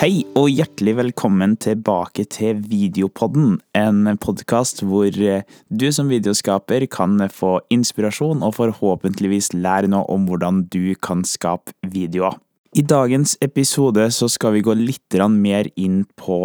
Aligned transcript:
Hei 0.00 0.22
og 0.32 0.46
hjertelig 0.48 0.94
velkommen 0.96 1.58
tilbake 1.60 2.22
til 2.32 2.62
Videopodden, 2.70 3.58
en 3.76 4.06
podkast 4.16 4.78
hvor 4.88 5.12
eh, 5.12 5.42
du 5.68 5.84
som 5.92 6.08
videoskaper 6.08 6.86
kan 6.88 7.20
få 7.28 7.58
inspirasjon 7.68 8.40
og 8.40 8.54
forhåpentligvis 8.56 9.50
lære 9.52 9.90
noe 9.92 10.08
om 10.08 10.24
hvordan 10.24 10.62
du 10.72 10.94
kan 11.04 11.20
skape 11.28 11.76
videoer. 11.84 12.38
I 12.72 12.80
dagens 12.80 13.34
episode 13.44 14.06
så 14.16 14.30
skal 14.32 14.54
vi 14.54 14.62
gå 14.64 14.72
litt 14.78 15.20
mer 15.36 15.68
inn 15.76 16.06
på 16.16 16.40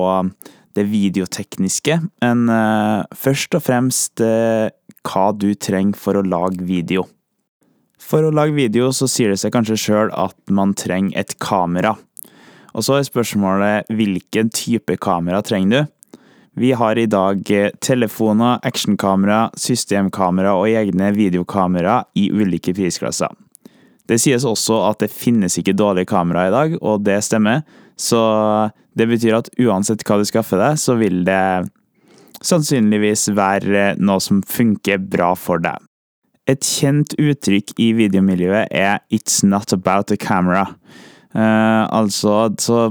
det 0.75 0.83
videotekniske, 0.91 2.01
men 2.27 2.49
eh, 2.51 3.07
først 3.15 3.55
og 3.55 3.63
fremst 3.69 4.19
eh, 4.19 4.67
hva 5.07 5.29
du 5.31 5.53
trenger 5.55 5.95
for 5.95 6.19
å 6.19 6.25
lage 6.27 6.59
video. 6.59 7.07
For 8.03 8.19
å 8.19 8.35
lage 8.35 8.51
video 8.51 8.91
så 8.91 9.07
sier 9.07 9.31
det 9.31 9.39
seg 9.39 9.55
kanskje 9.55 9.79
sjøl 9.79 10.11
at 10.11 10.35
man 10.51 10.75
trenger 10.75 11.15
et 11.23 11.37
kamera. 11.39 11.95
Og 12.75 12.83
så 12.83 12.97
er 12.99 13.07
spørsmålet 13.07 13.91
hvilken 13.95 14.51
type 14.51 14.97
kamera 15.01 15.41
trenger 15.45 15.85
du? 15.85 15.91
Vi 16.55 16.71
har 16.71 16.95
i 16.95 17.07
dag 17.11 17.41
eh, 17.51 17.71
telefoner, 17.83 18.61
actionkamera, 18.63 19.49
systemkamera 19.59 20.53
og 20.55 20.69
egne 20.71 21.09
videokamera 21.15 22.03
i 22.15 22.29
ulike 22.31 22.71
prisklasser. 22.75 23.31
Det 24.07 24.19
sies 24.21 24.45
også 24.47 24.77
at 24.87 25.01
det 25.03 25.11
finnes 25.11 25.57
ikke 25.59 25.75
dårlige 25.75 26.07
kamera 26.13 26.45
i 26.47 26.53
dag, 26.53 26.77
og 26.79 27.03
det 27.03 27.17
stemmer. 27.27 27.65
Så 27.99 28.21
det 28.95 29.09
betyr 29.09 29.39
at 29.39 29.49
uansett 29.59 30.05
hva 30.07 30.19
du 30.21 30.27
skaffer 30.27 30.61
deg, 30.61 30.79
så 30.79 30.95
vil 30.99 31.25
det 31.27 31.67
sannsynligvis 32.45 33.29
være 33.35 33.95
noe 33.99 34.23
som 34.23 34.39
funker 34.45 35.01
bra 35.01 35.33
for 35.35 35.63
deg. 35.63 35.79
Et 36.47 36.61
kjent 36.61 37.17
uttrykk 37.19 37.73
i 37.81 37.91
videomiljøet 37.97 38.67
er 38.71 38.99
'it's 39.09 39.43
not 39.43 39.73
about 39.73 40.07
the 40.07 40.17
camera'. 40.17 40.75
Uh, 41.35 41.83
altså 41.91 42.47
så 42.63 42.85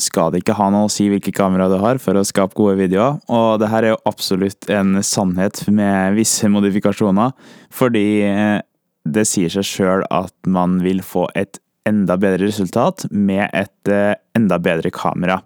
skal 0.00 0.32
det 0.32 0.40
ikke 0.40 0.56
ha 0.56 0.70
noe 0.72 0.88
å 0.88 0.92
si 0.92 1.10
hvilke 1.12 1.34
kamera 1.36 1.66
du 1.68 1.76
har 1.82 2.00
for 2.00 2.16
å 2.16 2.24
skape 2.24 2.56
gode 2.56 2.78
videoer, 2.78 3.18
og 3.28 3.60
det 3.60 3.68
her 3.68 3.84
er 3.84 3.92
jo 3.92 4.02
absolutt 4.08 4.70
en 4.72 5.02
sannhet 5.04 5.60
med 5.68 6.16
visse 6.16 6.48
modifikasjoner, 6.48 7.34
fordi 7.68 8.06
uh, 8.24 8.58
det 9.04 9.26
sier 9.28 9.52
seg 9.52 9.68
sjøl 9.68 10.06
at 10.08 10.32
man 10.48 10.80
vil 10.80 11.04
få 11.04 11.26
et 11.36 11.60
enda 11.88 12.16
bedre 12.16 12.46
resultat 12.46 13.04
med 13.10 13.44
et 13.52 13.92
uh, 13.92 14.14
enda 14.38 14.56
bedre 14.62 14.92
kamera. 14.94 15.42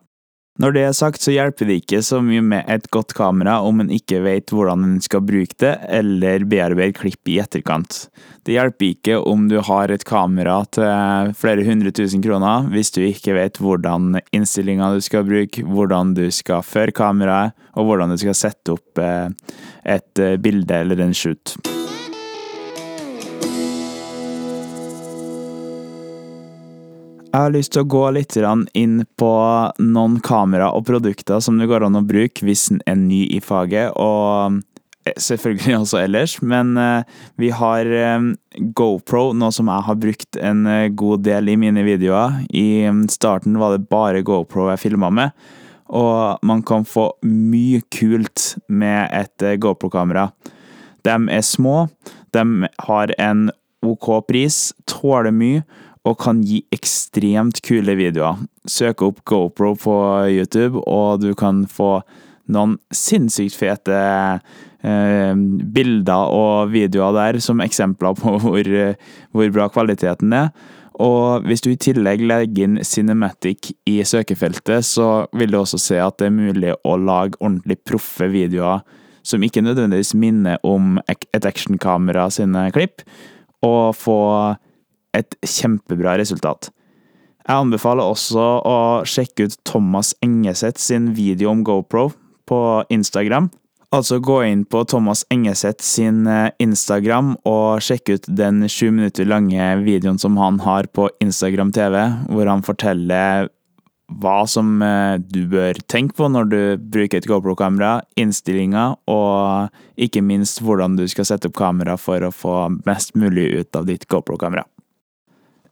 Når 0.56 0.72
det 0.72 0.82
er 0.86 0.94
sagt, 0.96 1.20
så 1.20 1.34
hjelper 1.34 1.68
det 1.68 1.82
ikke 1.82 2.00
så 2.04 2.22
mye 2.24 2.40
med 2.40 2.70
et 2.72 2.86
godt 2.94 3.12
kamera 3.16 3.58
om 3.66 3.82
en 3.82 3.92
ikke 3.92 4.22
vet 4.24 4.52
hvordan 4.54 4.86
en 4.86 4.96
skal 5.04 5.20
bruke 5.26 5.52
det, 5.60 5.74
eller 5.92 6.46
bearbeide 6.48 6.96
klipp 6.96 7.28
i 7.28 7.36
etterkant. 7.42 8.06
Det 8.46 8.56
hjelper 8.56 8.88
ikke 8.88 9.18
om 9.20 9.50
du 9.50 9.58
har 9.68 9.92
et 9.92 10.06
kamera 10.08 10.62
til 10.72 11.34
flere 11.36 11.66
hundre 11.66 11.92
tusen 11.92 12.24
kroner, 12.24 12.70
hvis 12.72 12.94
du 12.96 13.02
ikke 13.04 13.36
vet 13.36 13.60
hvordan 13.60 14.16
innstillinga 14.32 14.94
du 14.96 15.04
skal 15.04 15.28
bruke, 15.28 15.66
hvordan 15.66 16.16
du 16.16 16.24
skal 16.32 16.64
føre 16.64 16.94
kameraet, 16.96 17.56
og 17.77 17.90
hvordan 17.90 18.14
du 18.14 18.20
skal 18.22 18.38
sette 18.38 18.78
opp 18.78 19.02
eh, 19.02 19.28
et 19.84 20.22
eh, 20.24 20.38
bilde 20.40 20.84
eller 20.86 21.04
en 21.04 21.12
shoot. 21.16 21.75
Jeg 27.37 27.51
har 27.51 27.53
lyst 27.53 27.75
til 27.75 27.83
å 27.84 27.89
gå 27.92 28.03
litt 28.17 28.33
inn 28.81 29.03
på 29.20 29.31
noen 29.84 30.15
kamera 30.25 30.70
og 30.73 30.87
produkter 30.89 31.42
som 31.45 31.59
det 31.61 31.67
går 31.69 31.84
an 31.84 31.98
å 31.98 32.01
bruke 32.01 32.47
hvis 32.48 32.70
en 32.73 32.79
er 32.89 32.97
ny 32.97 33.27
i 33.29 33.42
faget, 33.45 33.92
og 33.92 34.62
eh, 35.05 35.19
selvfølgelig 35.20 35.75
også 35.83 36.01
ellers. 36.01 36.39
Men 36.41 36.70
eh, 36.81 37.05
vi 37.37 37.51
har 37.53 37.92
eh, 37.92 38.31
GoPro, 38.81 39.34
noe 39.37 39.53
som 39.53 39.69
jeg 39.69 39.84
har 39.91 40.01
brukt 40.01 40.41
en 40.41 40.64
god 40.97 41.27
del 41.29 41.53
i 41.53 41.59
mine 41.61 41.84
videoer. 41.84 42.41
I 42.57 42.89
mm, 42.89 43.05
starten 43.12 43.61
var 43.61 43.77
det 43.77 43.91
bare 43.92 44.25
GoPro 44.25 44.70
jeg 44.70 44.87
filma 44.87 45.12
med, 45.12 45.37
og 45.92 46.41
man 46.41 46.64
kan 46.64 46.89
få 46.89 47.11
mye 47.20 47.84
kult 47.92 48.55
med 48.73 49.13
et 49.13 49.51
GoPro-kamera. 49.61 50.30
De 51.05 51.20
er 51.36 51.45
små, 51.45 51.83
de 52.33 52.73
har 52.89 53.13
en 53.20 53.51
OK 53.85 54.14
pris, 54.25 54.70
tåler 54.89 55.36
mye 55.36 55.85
og 56.06 56.20
kan 56.22 56.40
gi 56.46 56.61
ekstremt 56.74 57.61
kule 57.67 57.96
videoer. 57.98 58.39
Søk 58.70 59.02
opp 59.02 59.24
GoPro 59.27 59.74
på 59.83 59.96
YouTube, 60.30 60.83
og 60.86 61.22
du 61.24 61.33
kan 61.39 61.64
få 61.70 62.00
noen 62.52 62.77
sinnssykt 62.94 63.56
fete 63.58 63.98
eh, 64.86 65.34
bilder 65.34 66.30
og 66.30 66.72
videoer 66.74 67.16
der 67.16 67.40
som 67.42 67.62
eksempler 67.64 68.14
på 68.18 68.36
hvor, 68.45 68.72
hvor, 69.34 69.55
bra 69.55 69.68
kvaliteten 69.72 70.34
er. 70.36 70.50
Og 71.02 71.45
hvis 71.45 71.61
du 71.61 71.72
i 71.74 71.80
tillegg 71.80 72.22
legger 72.24 72.64
inn 72.64 72.78
Cinematic 72.86 73.74
i 73.84 73.98
søkefeltet, 74.06 74.86
så 74.86 75.27
vil 75.36 75.52
du 75.52 75.58
også 75.61 75.80
se 75.83 75.98
at 76.00 76.16
det 76.22 76.30
er 76.30 76.39
mulig 76.39 76.72
å 76.89 76.95
lage 76.96 77.36
ordentlig 77.42 77.83
proffe 77.84 78.30
videoer 78.33 78.80
som 79.27 79.42
ikke 79.42 79.64
nødvendigvis 79.66 80.14
minner 80.14 80.62
om 80.64 81.00
et 81.11 81.45
actionkamera 81.48 82.28
sine 82.30 82.68
klipp, 82.72 83.02
og 83.66 83.96
få 83.98 84.20
et 85.16 85.36
kjempebra 85.44 86.16
resultat. 86.20 86.70
Jeg 87.46 87.62
anbefaler 87.62 88.02
også 88.02 88.46
å 88.66 88.78
sjekke 89.06 89.46
ut 89.46 89.60
Thomas 89.68 90.14
Engeseth 90.24 90.82
sin 90.82 91.12
video 91.14 91.52
om 91.52 91.62
GoPro 91.66 92.08
på 92.50 92.60
Instagram. 92.90 93.50
Altså 93.94 94.18
gå 94.18 94.40
inn 94.48 94.64
på 94.66 94.82
Thomas 94.90 95.22
Engeseth 95.30 95.84
sin 95.86 96.24
eh, 96.27 96.50
Instagram 96.62 97.36
og 97.46 97.84
sjekke 97.86 98.16
ut 98.18 98.27
den 98.27 98.66
sju 98.66 98.90
minutter 98.90 99.28
lange 99.28 99.68
videoen 99.86 100.18
som 100.18 100.34
han 100.42 100.58
har 100.64 100.88
på 100.90 101.06
Instagram 101.22 101.70
TV, 101.77 102.00
hvor 102.27 102.50
han 102.50 102.66
forteller 102.66 103.46
hva 104.22 104.40
som 104.50 104.83
eh, 104.83 105.16
du 105.22 105.44
bør 105.50 105.78
tenke 105.86 106.18
på 106.18 106.28
når 106.30 106.50
du 106.50 106.60
bruker 106.83 107.22
et 107.22 107.30
GoPro-kamera, 107.30 108.00
innstillinger 108.18 108.98
og 109.10 109.70
ikke 110.02 110.22
minst 110.22 110.62
hvordan 110.66 110.98
du 110.98 111.06
skal 111.10 111.30
sette 111.30 111.50
opp 111.50 111.56
kamera 111.58 111.94
for 112.00 112.27
å 112.27 112.34
få 112.34 112.56
mest 112.86 113.14
mulig 113.14 113.52
ut 113.54 113.78
av 113.78 113.86
ditt 113.86 114.10
GoPro-kamera. 114.10 114.66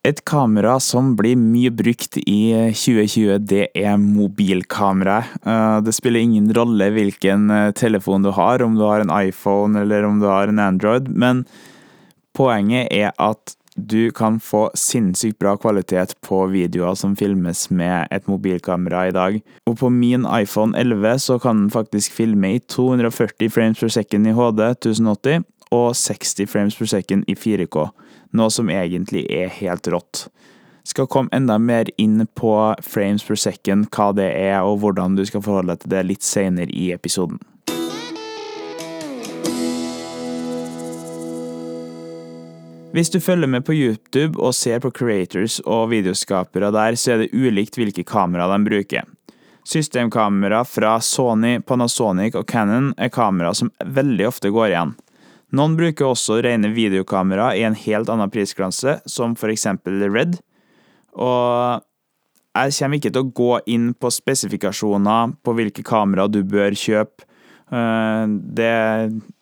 Et 0.05 0.19
kamera 0.29 0.77
som 0.85 1.15
blir 1.17 1.39
mye 1.41 1.71
brukt 1.73 2.19
i 2.21 2.53
2020, 2.77 3.39
det 3.49 3.71
er 3.73 3.97
mobilkameraet. 3.97 5.31
Eh, 5.49 5.77
det 5.81 5.95
spiller 5.97 6.21
ingen 6.21 6.51
rolle 6.53 6.91
hvilken 6.93 7.49
eh, 7.49 7.71
telefon 7.73 8.27
du 8.27 8.29
har, 8.37 8.61
om 8.61 8.77
du 8.77 8.85
har 8.85 9.01
en 9.01 9.15
iPhone 9.17 9.81
eller 9.81 10.05
om 10.05 10.21
du 10.21 10.29
har 10.29 10.53
en 10.53 10.61
Android, 10.61 11.09
men 11.09 11.47
poenget 12.37 12.93
er 12.93 13.15
at 13.17 13.57
du 13.75 14.13
kan 14.15 14.37
få 14.45 14.69
sinnssykt 14.79 15.41
bra 15.41 15.57
kvalitet 15.57 16.13
på 16.23 16.45
videoer 16.53 16.95
som 16.95 17.17
filmes 17.17 17.71
med 17.73 18.13
et 18.15 18.29
mobilkamera 18.29 19.09
i 19.09 19.17
dag. 19.17 19.41
Og 19.67 19.79
på 19.81 19.89
min 19.91 20.29
iPhone 20.29 20.77
11 20.79 21.19
så 21.25 21.41
kan 21.41 21.65
den 21.65 21.73
faktisk 21.73 22.13
filme 22.13 22.55
i 22.55 22.61
240 22.61 23.51
frames 23.51 23.81
per 23.81 23.89
second 23.89 24.29
i 24.29 24.37
HD 24.37 24.63
1080 24.69 25.49
og 25.73 25.97
60 25.97 26.47
frames 26.53 26.77
per 26.77 26.93
second 26.93 27.25
i 27.27 27.35
4K 27.35 27.89
noe 28.35 28.51
som 28.53 28.71
egentlig 28.71 29.25
er 29.33 29.53
helt 29.61 29.89
rått. 29.89 30.27
Skal 30.85 31.09
komme 31.09 31.33
enda 31.33 31.57
mer 31.59 31.89
inn 31.97 32.27
på 32.37 32.53
frames 32.85 33.25
per 33.25 33.41
second, 33.41 33.89
hva 33.95 34.11
det 34.13 34.29
er 34.37 34.61
og 34.67 34.83
hvordan 34.83 35.17
du 35.17 35.25
skal 35.25 35.45
forholde 35.45 35.73
deg 35.73 35.85
til 35.85 35.95
det 35.95 36.07
litt 36.11 36.27
senere 36.27 36.69
i 36.75 36.91
episoden. 36.93 37.41
Hvis 42.95 43.11
du 43.11 43.19
følger 43.19 43.51
med 43.51 43.65
på 43.67 43.75
YouTube 43.75 44.39
og 44.39 44.55
ser 44.55 44.79
på 44.79 44.93
creators 44.95 45.57
og 45.67 45.89
videoskapere 45.91 46.69
der, 46.71 46.95
så 46.95 47.15
er 47.15 47.25
det 47.25 47.33
ulikt 47.35 47.75
hvilke 47.75 48.05
kamera 48.07 48.47
de 48.53 48.61
bruker. 48.69 49.09
Systemkamera 49.67 50.61
fra 50.69 51.01
Sony, 51.01 51.57
Panasonic 51.65 52.37
og 52.39 52.47
Canon 52.47 52.93
er 53.01 53.11
kamera 53.11 53.51
som 53.57 53.73
veldig 53.83 54.29
ofte 54.29 54.53
går 54.55 54.69
igjen. 54.69 54.95
Noen 55.55 55.77
bruker 55.79 56.09
også 56.09 56.41
rene 56.43 56.73
videokamera 56.75 57.53
i 57.55 57.63
en 57.67 57.77
helt 57.79 58.11
annen 58.11 58.31
prisklasse, 58.33 58.99
som 59.07 59.37
for 59.39 59.53
eksempel 59.53 60.03
Red. 60.11 60.39
Og 61.15 61.85
jeg 62.55 62.75
kommer 62.79 62.99
ikke 62.99 63.13
til 63.15 63.23
å 63.23 63.35
gå 63.39 63.51
inn 63.71 63.93
på 63.95 64.11
spesifikasjoner 64.15 65.35
på 65.47 65.55
hvilke 65.55 65.85
kamera 65.87 66.27
du 66.31 66.41
bør 66.47 66.75
kjøpe. 66.79 67.27
Eh, 67.71 68.25
det 68.59 68.75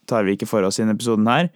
tar 0.08 0.26
vi 0.26 0.36
ikke 0.36 0.48
for 0.50 0.64
oss 0.68 0.78
i 0.78 0.84
denne 0.84 0.96
episoden 0.98 1.30
her. 1.30 1.48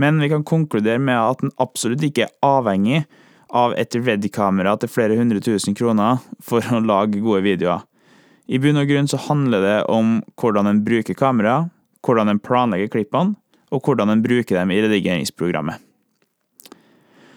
Men 0.00 0.20
vi 0.22 0.30
kan 0.32 0.46
konkludere 0.48 1.00
med 1.02 1.18
at 1.18 1.42
den 1.42 1.52
absolutt 1.60 2.04
ikke 2.06 2.28
er 2.28 2.36
avhengig 2.46 3.02
av 3.50 3.74
et 3.80 3.96
Red-kamera 3.96 4.76
til 4.80 4.92
flere 4.92 5.18
hundre 5.18 5.42
tusen 5.44 5.76
kroner 5.76 6.22
for 6.44 6.64
å 6.72 6.80
lage 6.80 7.20
gode 7.20 7.42
videoer. 7.44 7.84
I 8.50 8.58
bunn 8.62 8.80
og 8.80 8.88
grunn 8.90 9.10
så 9.10 9.20
handler 9.28 9.62
det 9.62 9.78
om 9.92 10.18
hvordan 10.40 10.70
en 10.70 10.80
bruker 10.86 11.14
kamera, 11.18 11.68
hvordan 12.06 12.32
en 12.32 12.40
planlegger 12.42 12.90
klippene, 12.96 13.36
og 13.70 13.86
hvordan 13.86 14.12
en 14.12 14.22
bruker 14.24 14.58
dem 14.58 14.74
i 14.74 14.80
redigeringsprogrammet. 14.82 15.80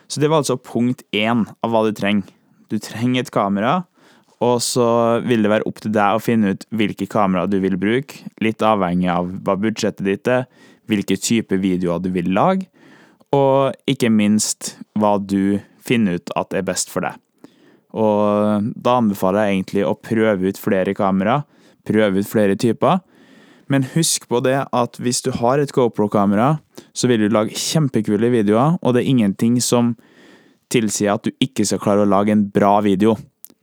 Så 0.08 0.22
det 0.22 0.30
var 0.30 0.44
altså 0.44 0.60
punkt 0.62 1.02
én 1.16 1.46
av 1.64 1.74
hva 1.74 1.86
du 1.88 1.94
trenger. 1.96 2.30
Du 2.70 2.78
trenger 2.82 3.24
et 3.24 3.34
kamera, 3.34 3.84
og 4.44 4.60
så 4.66 4.86
vil 5.26 5.46
det 5.46 5.52
være 5.52 5.68
opp 5.70 5.80
til 5.82 5.94
deg 5.96 6.18
å 6.18 6.22
finne 6.22 6.54
ut 6.54 6.66
hvilke 6.76 7.08
kamera 7.10 7.48
du 7.50 7.60
vil 7.64 7.78
bruke, 7.80 8.26
litt 8.44 8.64
avhengig 8.66 9.10
av 9.14 9.30
hva 9.46 9.56
budsjettet 9.60 10.06
ditt 10.08 10.30
er, 10.30 10.48
hvilke 10.90 11.18
type 11.22 11.58
videoer 11.64 12.02
du 12.04 12.10
vil 12.14 12.32
lage, 12.36 12.68
og 13.34 13.74
ikke 13.90 14.12
minst 14.14 14.76
hva 15.00 15.16
du 15.18 15.62
finner 15.84 16.20
ut 16.20 16.34
at 16.40 16.54
er 16.54 16.66
best 16.68 16.92
for 16.94 17.06
deg. 17.06 17.18
Og 17.94 18.70
da 18.74 18.98
anbefaler 19.00 19.48
jeg 19.48 19.58
egentlig 19.58 19.86
å 19.86 19.98
prøve 19.98 20.50
ut 20.50 20.60
flere 20.60 20.96
kamera, 20.98 21.42
prøve 21.86 22.22
ut 22.22 22.30
flere 22.30 22.58
typer. 22.60 23.02
Men 23.74 23.88
husk 23.96 24.28
på 24.30 24.44
det 24.46 24.60
at 24.70 24.98
hvis 25.02 25.24
du 25.26 25.32
har 25.34 25.58
et 25.58 25.72
GoPro-kamera, 25.74 26.60
så 26.94 27.10
vil 27.10 27.24
du 27.26 27.32
lage 27.34 27.58
kjempekule 27.58 28.30
videoer, 28.30 28.78
og 28.82 28.94
det 28.94 29.02
er 29.02 29.10
ingenting 29.10 29.58
som 29.64 29.96
tilsier 30.74 31.16
at 31.16 31.26
du 31.26 31.34
ikke 31.42 31.66
skal 31.66 31.82
klare 31.82 32.06
å 32.06 32.10
lage 32.10 32.36
en 32.36 32.46
bra 32.54 32.76
video. 32.86 33.16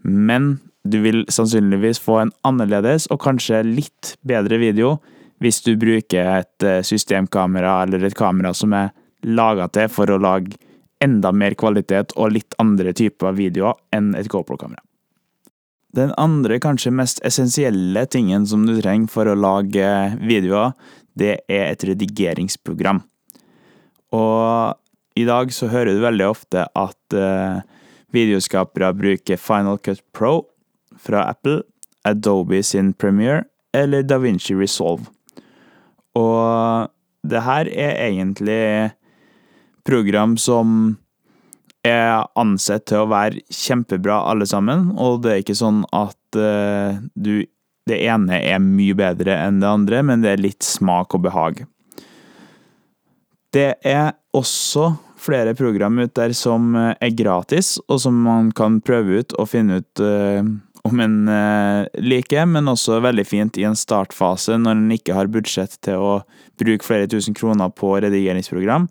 Men 0.02 0.56
du 0.82 0.98
vil 1.04 1.22
sannsynligvis 1.30 2.00
få 2.02 2.18
en 2.22 2.34
annerledes 2.46 3.06
og 3.12 3.20
kanskje 3.22 3.62
litt 3.66 4.16
bedre 4.26 4.58
video 4.58 4.96
hvis 5.40 5.62
du 5.64 5.74
bruker 5.80 6.40
et 6.40 6.66
eh, 6.66 6.82
systemkamera 6.84 7.78
eller 7.84 8.04
et 8.04 8.16
kamera 8.16 8.52
som 8.56 8.74
er 8.76 8.90
laga 9.28 9.68
til 9.72 9.88
for 9.92 10.10
å 10.10 10.20
lage 10.20 10.56
enda 11.00 11.32
mer 11.32 11.56
kvalitet 11.56 12.16
og 12.16 12.34
litt 12.34 12.56
andre 12.60 12.92
typer 12.96 13.36
videoer 13.36 13.78
enn 13.96 14.12
et 14.18 14.28
GoPro-kamera. 14.28 14.82
Den 15.96 16.12
andre, 16.20 16.60
kanskje 16.62 16.92
mest 16.94 17.19
essensielle 17.26 18.04
tingen 18.06 18.46
som 18.46 18.62
du 18.66 18.76
trenger 18.78 19.10
for 19.10 19.26
å 19.26 19.38
lage 19.38 19.87
videoer, 20.22 20.76
det 21.19 21.40
er 21.50 21.72
et 21.72 21.84
redigeringsprogram. 21.88 23.02
Og 24.14 25.19
i 25.19 25.26
dag 25.26 25.50
så 25.54 25.69
hører 25.70 25.96
du 25.96 26.04
veldig 26.04 26.28
ofte 26.31 26.64
at 26.78 27.16
uh, 27.19 27.62
videoskapere 28.14 28.92
bruker 28.94 29.40
Final 29.40 29.81
Cut 29.82 30.02
Pro 30.14 30.44
fra 30.98 31.26
Apple, 31.31 31.64
Adobe 32.06 32.62
sin 32.62 32.93
Premiere 32.94 33.44
eller 33.75 34.06
DaVinci 34.06 34.54
Resolve. 34.58 35.10
Og 36.19 36.90
det 37.26 37.43
her 37.46 37.69
er 37.70 37.98
egentlig 38.06 38.62
program 39.86 40.36
som 40.38 40.98
er 41.87 42.27
ansett 42.38 42.87
til 42.91 43.05
å 43.05 43.11
være 43.11 43.43
kjempebra 43.55 44.21
alle 44.31 44.47
sammen, 44.49 44.91
og 45.00 45.23
det 45.25 45.32
er 45.32 45.43
ikke 45.44 45.59
sånn 45.59 45.85
at 45.97 46.38
uh, 46.38 47.00
du 47.15 47.47
Det 47.88 47.97
ene 48.06 48.37
er 48.44 48.61
mye 48.62 48.94
bedre 48.94 49.35
enn 49.35 49.56
det 49.62 49.67
andre, 49.67 50.03
men 50.05 50.21
det 50.23 50.29
er 50.31 50.43
litt 50.44 50.62
smak 50.62 51.15
og 51.17 51.25
behag. 51.25 51.62
Det 53.50 53.81
er 53.82 54.12
også 54.37 54.93
flere 55.19 55.56
program 55.59 55.99
ut 55.99 56.12
der 56.15 56.37
som 56.37 56.77
er 56.77 57.17
gratis, 57.17 57.81
og 57.88 57.99
som 58.05 58.21
man 58.23 58.53
kan 58.55 58.79
prøve 58.85 59.25
ut 59.25 59.35
og 59.41 59.49
finne 59.50 59.81
ut 59.81 60.05
uh, 60.05 60.44
om 60.87 61.03
en 61.03 61.17
uh, 61.29 61.88
liker, 62.00 62.47
men 62.49 62.71
også 62.71 63.00
veldig 63.05 63.27
fint 63.27 63.59
i 63.61 63.67
en 63.69 63.77
startfase 63.77 64.56
når 64.61 64.79
en 64.79 64.94
ikke 64.94 65.17
har 65.17 65.31
budsjett 65.32 65.77
til 65.85 66.00
å 66.00 66.15
bruke 66.61 66.87
flere 66.87 67.09
tusen 67.11 67.37
kroner 67.37 67.73
på 67.75 67.97
redigeringsprogram. 68.00 68.88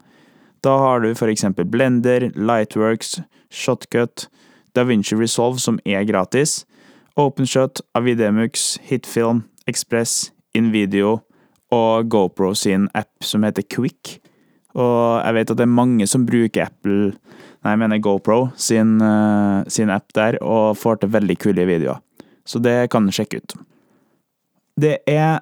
Da 0.64 0.76
har 0.78 1.00
du 1.00 1.14
for 1.16 1.32
eksempel 1.32 1.66
Blender, 1.66 2.30
Lightworks, 2.36 3.20
Shotcut, 3.52 4.28
DaVinci 4.76 5.16
Resolve, 5.16 5.60
som 5.60 5.80
er 5.86 6.04
gratis, 6.04 6.66
OpenShot, 7.20 7.82
Avidemux, 7.96 8.78
Hitfilm, 8.84 9.44
Express, 9.68 10.32
Invideo 10.56 11.20
og 11.72 12.10
GoPro 12.10 12.54
sin 12.58 12.88
app 12.98 13.24
som 13.24 13.44
heter 13.46 13.66
Quick. 13.70 14.20
Og 14.78 15.22
jeg 15.24 15.36
vet 15.36 15.52
at 15.52 15.60
det 15.60 15.66
er 15.66 15.78
mange 15.80 16.08
som 16.08 16.26
bruker 16.28 16.68
Apple, 16.70 17.12
nei, 17.64 17.74
jeg 17.74 17.82
mener 17.82 18.02
GoPro 18.04 18.40
sin, 18.58 18.98
uh, 19.02 19.66
sin 19.68 19.92
app 19.94 20.14
der, 20.16 20.40
og 20.42 20.78
får 20.78 21.02
til 21.02 21.14
veldig 21.14 21.38
kule 21.42 21.68
videoer. 21.70 22.02
Så 22.48 22.62
det 22.64 22.90
kan 22.94 23.06
du 23.06 23.14
sjekke 23.14 23.42
ut. 23.42 23.58
Det 24.80 25.00
er 25.10 25.42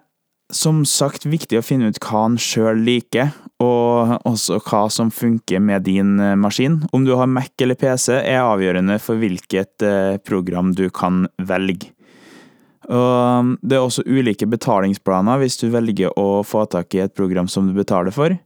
som 0.51 0.83
sagt 0.87 1.27
viktig 1.27 1.59
å 1.59 1.65
finne 1.65 1.91
ut 1.91 1.99
hva 2.03 2.25
han 2.25 2.39
sjøl 2.41 2.81
liker, 2.83 3.31
og 3.63 4.17
også 4.27 4.59
hva 4.61 4.83
som 4.93 5.09
funker 5.13 5.61
med 5.63 5.87
din 5.87 6.19
eh, 6.21 6.35
maskin. 6.37 6.83
Om 6.93 7.05
du 7.07 7.15
har 7.17 7.29
Mac 7.29 7.49
eller 7.61 7.77
PC, 7.79 8.11
er 8.19 8.43
avgjørende 8.43 8.99
for 9.01 9.17
hvilket 9.17 9.85
eh, 9.85 10.17
program 10.21 10.75
du 10.77 10.87
kan 10.93 11.25
velge. 11.41 11.93
Og 12.87 13.57
det 13.67 13.75
er 13.75 13.83
også 13.83 14.05
ulike 14.07 14.47
betalingsplaner 14.47 15.41
hvis 15.41 15.57
du 15.59 15.67
velger 15.73 16.13
å 16.15 16.43
få 16.47 16.63
tak 16.71 16.95
i 16.95 17.01
et 17.03 17.15
program 17.17 17.49
som 17.51 17.67
du 17.67 17.75
betaler 17.75 18.15
for. 18.15 18.37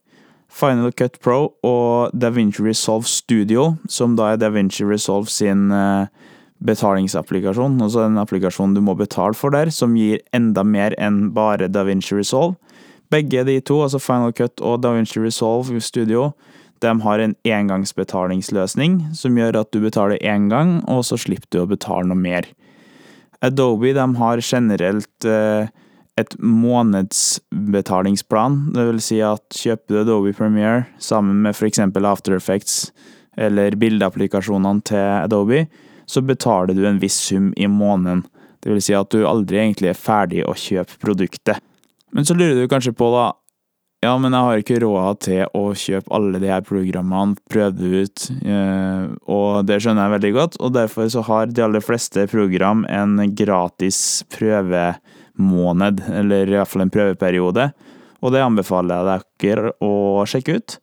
Final 0.51 0.91
Cut 0.97 1.19
Pro 1.23 1.53
og 1.63 2.11
DaVinci 2.17 2.63
Resolve 2.65 3.07
Studio, 3.07 3.75
som 3.87 4.17
da 4.17 4.33
er 4.33 4.41
DaVinci 4.41 4.83
Resolve 4.83 5.31
sin 5.31 5.69
uh, 5.71 6.09
betalingsapplikasjon, 6.65 7.79
altså 7.81 8.03
en 8.03 8.19
applikasjon 8.19 8.75
du 8.75 8.81
må 8.83 8.97
betale 8.99 9.37
for 9.37 9.53
der, 9.55 9.71
som 9.71 9.95
gir 9.95 10.19
enda 10.35 10.65
mer 10.67 10.97
enn 10.99 11.29
bare 11.37 11.71
DaVinci 11.71 12.17
Resolve. 12.17 12.57
Begge 13.11 13.43
de 13.43 13.59
to, 13.59 13.81
altså 13.83 13.99
Final 13.99 14.31
Cut 14.37 14.61
og 14.63 14.83
Da 14.83 14.93
Vinci 14.95 15.19
Resolve 15.19 15.81
Studio, 15.83 16.31
de 16.81 16.91
har 17.03 17.19
en 17.21 17.35
engangsbetalingsløsning 17.45 19.13
som 19.17 19.37
gjør 19.37 19.59
at 19.59 19.71
du 19.73 19.79
betaler 19.83 20.17
én 20.23 20.49
gang, 20.49 20.89
og 20.89 21.05
så 21.05 21.17
slipper 21.19 21.47
du 21.51 21.59
å 21.61 21.69
betale 21.69 22.07
noe 22.09 22.17
mer. 22.17 22.47
Adobe 23.41 23.93
de 23.97 24.15
har 24.17 24.41
generelt 24.45 25.25
eh, 25.25 25.67
et 26.19 26.35
månedsbetalingsplan, 26.39 28.73
det 28.75 28.83
vil 28.89 29.01
si 29.03 29.21
at 29.25 29.57
kjøper 29.57 29.91
du 29.91 29.99
Adobe 30.01 30.33
Premiere 30.37 30.85
sammen 31.01 31.41
med 31.45 31.51
f.eks. 31.55 31.79
After 31.79 32.35
Effects 32.35 32.93
eller 33.37 33.75
bildeapplikasjonene 33.79 34.81
til 34.87 34.97
Adobe, 34.97 35.65
så 36.05 36.21
betaler 36.25 36.73
du 36.75 36.87
en 36.87 36.99
viss 37.01 37.19
sum 37.29 37.53
i 37.55 37.67
måneden. 37.67 38.23
Det 38.61 38.69
vil 38.73 38.81
si 38.83 38.93
at 38.97 39.11
du 39.13 39.25
aldri 39.25 39.57
egentlig 39.61 39.89
er 39.91 39.97
ferdig 39.97 40.45
å 40.45 40.53
kjøpe 40.57 40.97
produktet. 41.01 41.57
Men 42.11 42.27
så 42.27 42.35
lurer 42.35 42.61
du 42.61 42.71
kanskje 42.71 42.95
på, 42.97 43.11
da 43.13 43.31
Ja, 44.01 44.15
men 44.17 44.33
jeg 44.33 44.47
har 44.47 44.61
ikke 44.63 44.79
råd 44.81 45.19
til 45.27 45.41
å 45.53 45.75
kjøpe 45.77 46.09
alle 46.17 46.39
de 46.41 46.49
her 46.49 46.63
programmene, 46.65 47.37
prøve 47.53 47.75
det 47.77 47.99
ut, 48.01 48.23
eh, 48.41 49.03
og 49.29 49.67
det 49.69 49.77
skjønner 49.83 50.07
jeg 50.07 50.13
veldig 50.15 50.31
godt. 50.39 50.57
Og 50.57 50.73
derfor 50.73 51.11
så 51.13 51.21
har 51.27 51.51
de 51.51 51.61
aller 51.61 51.85
fleste 51.85 52.25
program 52.31 52.81
en 52.89 53.21
gratis 53.37 53.99
prøvemåned, 54.33 56.01
eller 56.17 56.49
iallfall 56.49 56.87
en 56.87 56.93
prøveperiode. 56.97 57.67
Og 58.25 58.33
det 58.33 58.41
anbefaler 58.41 59.05
jeg 59.05 59.29
dere 59.45 59.75
å 59.85 60.25
sjekke 60.25 60.57
ut. 60.57 60.79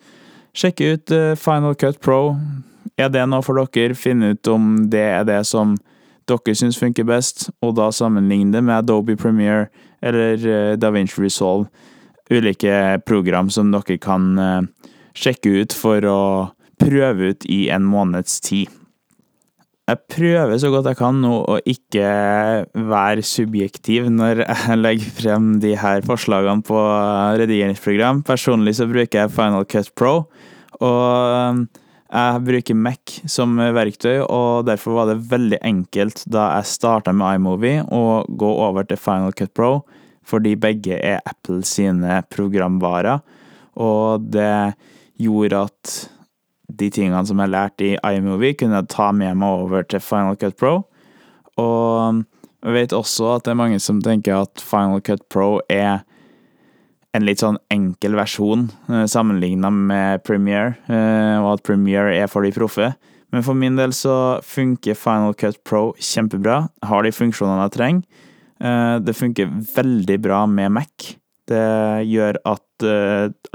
Sjekke 0.55 0.95
ut 0.95 1.17
eh, 1.19 1.35
Final 1.43 1.75
Cut 1.75 1.99
Pro 1.99 2.23
er 2.99 3.13
det 3.15 3.25
noe 3.31 3.45
for 3.47 3.59
dere? 3.59 3.95
Finn 3.95 4.25
ut 4.27 4.51
om 4.51 4.89
det 4.91 5.05
er 5.07 5.27
det 5.29 5.43
som 5.47 5.77
dere 6.29 6.55
syns 6.59 6.79
funker 6.81 7.07
best, 7.09 7.49
og 7.65 7.77
da 7.79 7.89
sammenligne 7.95 8.53
det 8.53 8.65
med 8.67 8.83
Adobe 8.83 9.17
Premiere 9.17 9.69
eller 10.03 10.47
eh, 10.47 10.75
DaVinci 10.81 11.23
Resolve. 11.23 11.69
Ulike 12.29 13.01
program 13.09 13.49
som 13.51 13.73
dere 13.73 13.97
kan 14.03 14.35
eh, 14.39 14.91
sjekke 15.17 15.63
ut 15.63 15.77
for 15.77 16.05
å 16.05 16.21
prøve 16.79 17.33
ut 17.33 17.49
i 17.49 17.67
en 17.75 17.87
måneds 17.89 18.39
tid. 18.45 18.71
Jeg 19.89 20.05
prøver 20.13 20.59
så 20.61 20.69
godt 20.69 20.91
jeg 20.91 20.99
kan 20.99 21.17
nå 21.23 21.33
å 21.49 21.55
ikke 21.65 22.09
være 22.91 23.25
subjektiv 23.25 24.11
når 24.13 24.43
jeg 24.45 24.81
legger 24.85 25.15
frem 25.17 25.47
de 25.63 25.73
her 25.81 26.05
forslagene 26.05 26.65
på 26.67 26.83
redigeringsprogram. 27.41 28.21
Personlig 28.29 28.77
så 28.77 28.89
bruker 28.91 29.25
jeg 29.25 29.33
Final 29.33 29.65
Cut 29.65 29.89
Pro, 29.97 30.27
og 30.85 31.65
jeg 32.09 32.45
bruker 32.47 32.77
Mac 32.77 33.19
som 33.29 33.59
verktøy, 33.59 34.23
og 34.25 34.65
derfor 34.69 34.97
var 34.97 35.11
det 35.11 35.27
veldig 35.29 35.59
enkelt 35.67 36.23
da 36.31 36.47
jeg 36.57 36.71
starta 36.71 37.13
med 37.13 37.37
iMovie 37.37 37.83
å 37.85 38.23
gå 38.29 38.53
over 38.65 38.89
til 38.89 39.01
Final 39.01 39.35
Cut 39.37 39.53
Pro, 39.57 39.83
fordi 40.25 40.55
begge 40.61 40.97
er 40.97 41.21
Apple 41.29 41.61
sine 41.69 42.23
programvarer. 42.33 43.21
Og 43.77 44.25
det 44.33 44.75
gjorde 45.21 45.67
at 45.69 45.95
de 46.69 46.89
tingene 46.93 47.25
som 47.29 47.41
jeg 47.41 47.53
lærte 47.53 47.87
i 47.87 48.17
iMovie, 48.17 48.57
kunne 48.57 48.81
jeg 48.81 48.93
ta 48.93 49.11
med 49.13 49.37
meg 49.41 49.65
over 49.67 49.85
til 49.89 50.03
Final 50.05 50.37
Cut 50.41 50.57
Pro. 50.61 50.75
Og 51.61 52.25
jeg 52.65 52.75
vet 52.75 52.97
også 52.97 53.35
at 53.37 53.47
det 53.47 53.53
er 53.53 53.61
mange 53.61 53.81
som 53.83 54.01
tenker 54.05 54.47
at 54.47 54.65
Final 54.65 55.03
Cut 55.05 55.25
Pro 55.33 55.59
er 55.69 56.05
en 57.17 57.25
litt 57.25 57.41
sånn 57.43 57.59
enkel 57.73 58.17
versjon 58.19 58.69
eh, 58.91 59.07
sammenligna 59.09 59.71
med 59.73 60.25
Premiere, 60.27 60.77
eh, 60.91 61.37
og 61.41 61.55
at 61.57 61.65
Premiere 61.67 62.17
er 62.17 62.29
for 62.31 62.45
de 62.45 62.53
proffe. 62.55 62.93
Men 63.33 63.45
for 63.45 63.59
min 63.59 63.77
del 63.77 63.93
så 63.97 64.39
funker 64.45 64.97
Final 64.97 65.35
Cut 65.37 65.61
Pro 65.69 65.93
kjempebra. 66.01 66.63
Har 66.89 67.05
de 67.05 67.13
funksjonene 67.13 67.67
jeg 67.67 67.75
trenger. 67.77 68.25
Eh, 68.59 68.97
det 69.05 69.17
funker 69.17 69.51
veldig 69.75 70.21
bra 70.25 70.45
med 70.51 70.73
Mac. 70.79 71.13
Det 71.49 71.65
gjør 72.05 72.37
at 72.45 72.85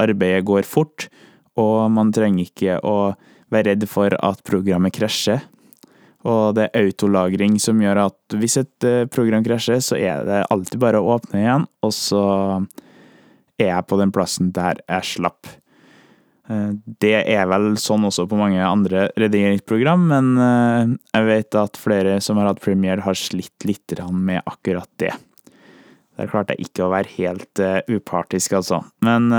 arbeidet 0.02 0.42
går 0.44 0.66
fort, 0.66 1.06
og 1.54 1.86
man 1.94 2.10
trenger 2.12 2.48
ikke 2.48 2.80
å 2.82 3.14
være 3.54 3.70
redd 3.70 3.86
for 3.86 4.16
at 4.18 4.42
programmet 4.44 4.92
krasjer. 4.96 5.44
Og 6.26 6.56
det 6.58 6.66
er 6.66 6.88
autolagring 6.88 7.54
som 7.62 7.78
gjør 7.78 8.02
at 8.08 8.34
hvis 8.34 8.58
et 8.58 8.88
program 9.14 9.46
krasjer, 9.46 9.78
så 9.78 9.94
er 9.94 10.26
det 10.26 10.42
alltid 10.50 10.82
bare 10.82 10.98
å 10.98 11.14
åpne 11.14 11.44
igjen, 11.44 11.68
og 11.86 11.94
så 11.94 12.24
er 13.60 13.70
jeg 13.70 13.86
på 13.90 13.98
den 14.00 14.12
plassen 14.14 14.50
der 14.54 14.80
jeg 14.88 15.10
slapp. 15.14 15.50
Eh, 16.48 16.72
det 17.00 17.14
er 17.32 17.46
vel 17.48 17.72
sånn 17.80 18.04
også 18.04 18.26
på 18.28 18.38
mange 18.38 18.60
andre 18.60 19.08
redigeringsprogram, 19.20 20.08
men 20.10 20.32
eh, 20.36 20.94
jeg 21.14 21.28
vet 21.30 21.60
at 21.60 21.80
flere 21.80 22.18
som 22.24 22.40
har 22.40 22.50
hatt 22.50 22.62
premiere, 22.64 23.04
har 23.04 23.16
slitt 23.16 23.64
litt 23.68 23.96
med 24.12 24.42
akkurat 24.44 24.90
det. 25.00 25.14
Der 26.14 26.28
klarte 26.30 26.54
jeg 26.54 26.68
ikke 26.68 26.84
å 26.84 26.92
være 26.92 27.10
helt 27.16 27.58
uh, 27.58 27.80
upartisk, 27.90 28.52
altså. 28.54 28.84
Men 29.02 29.32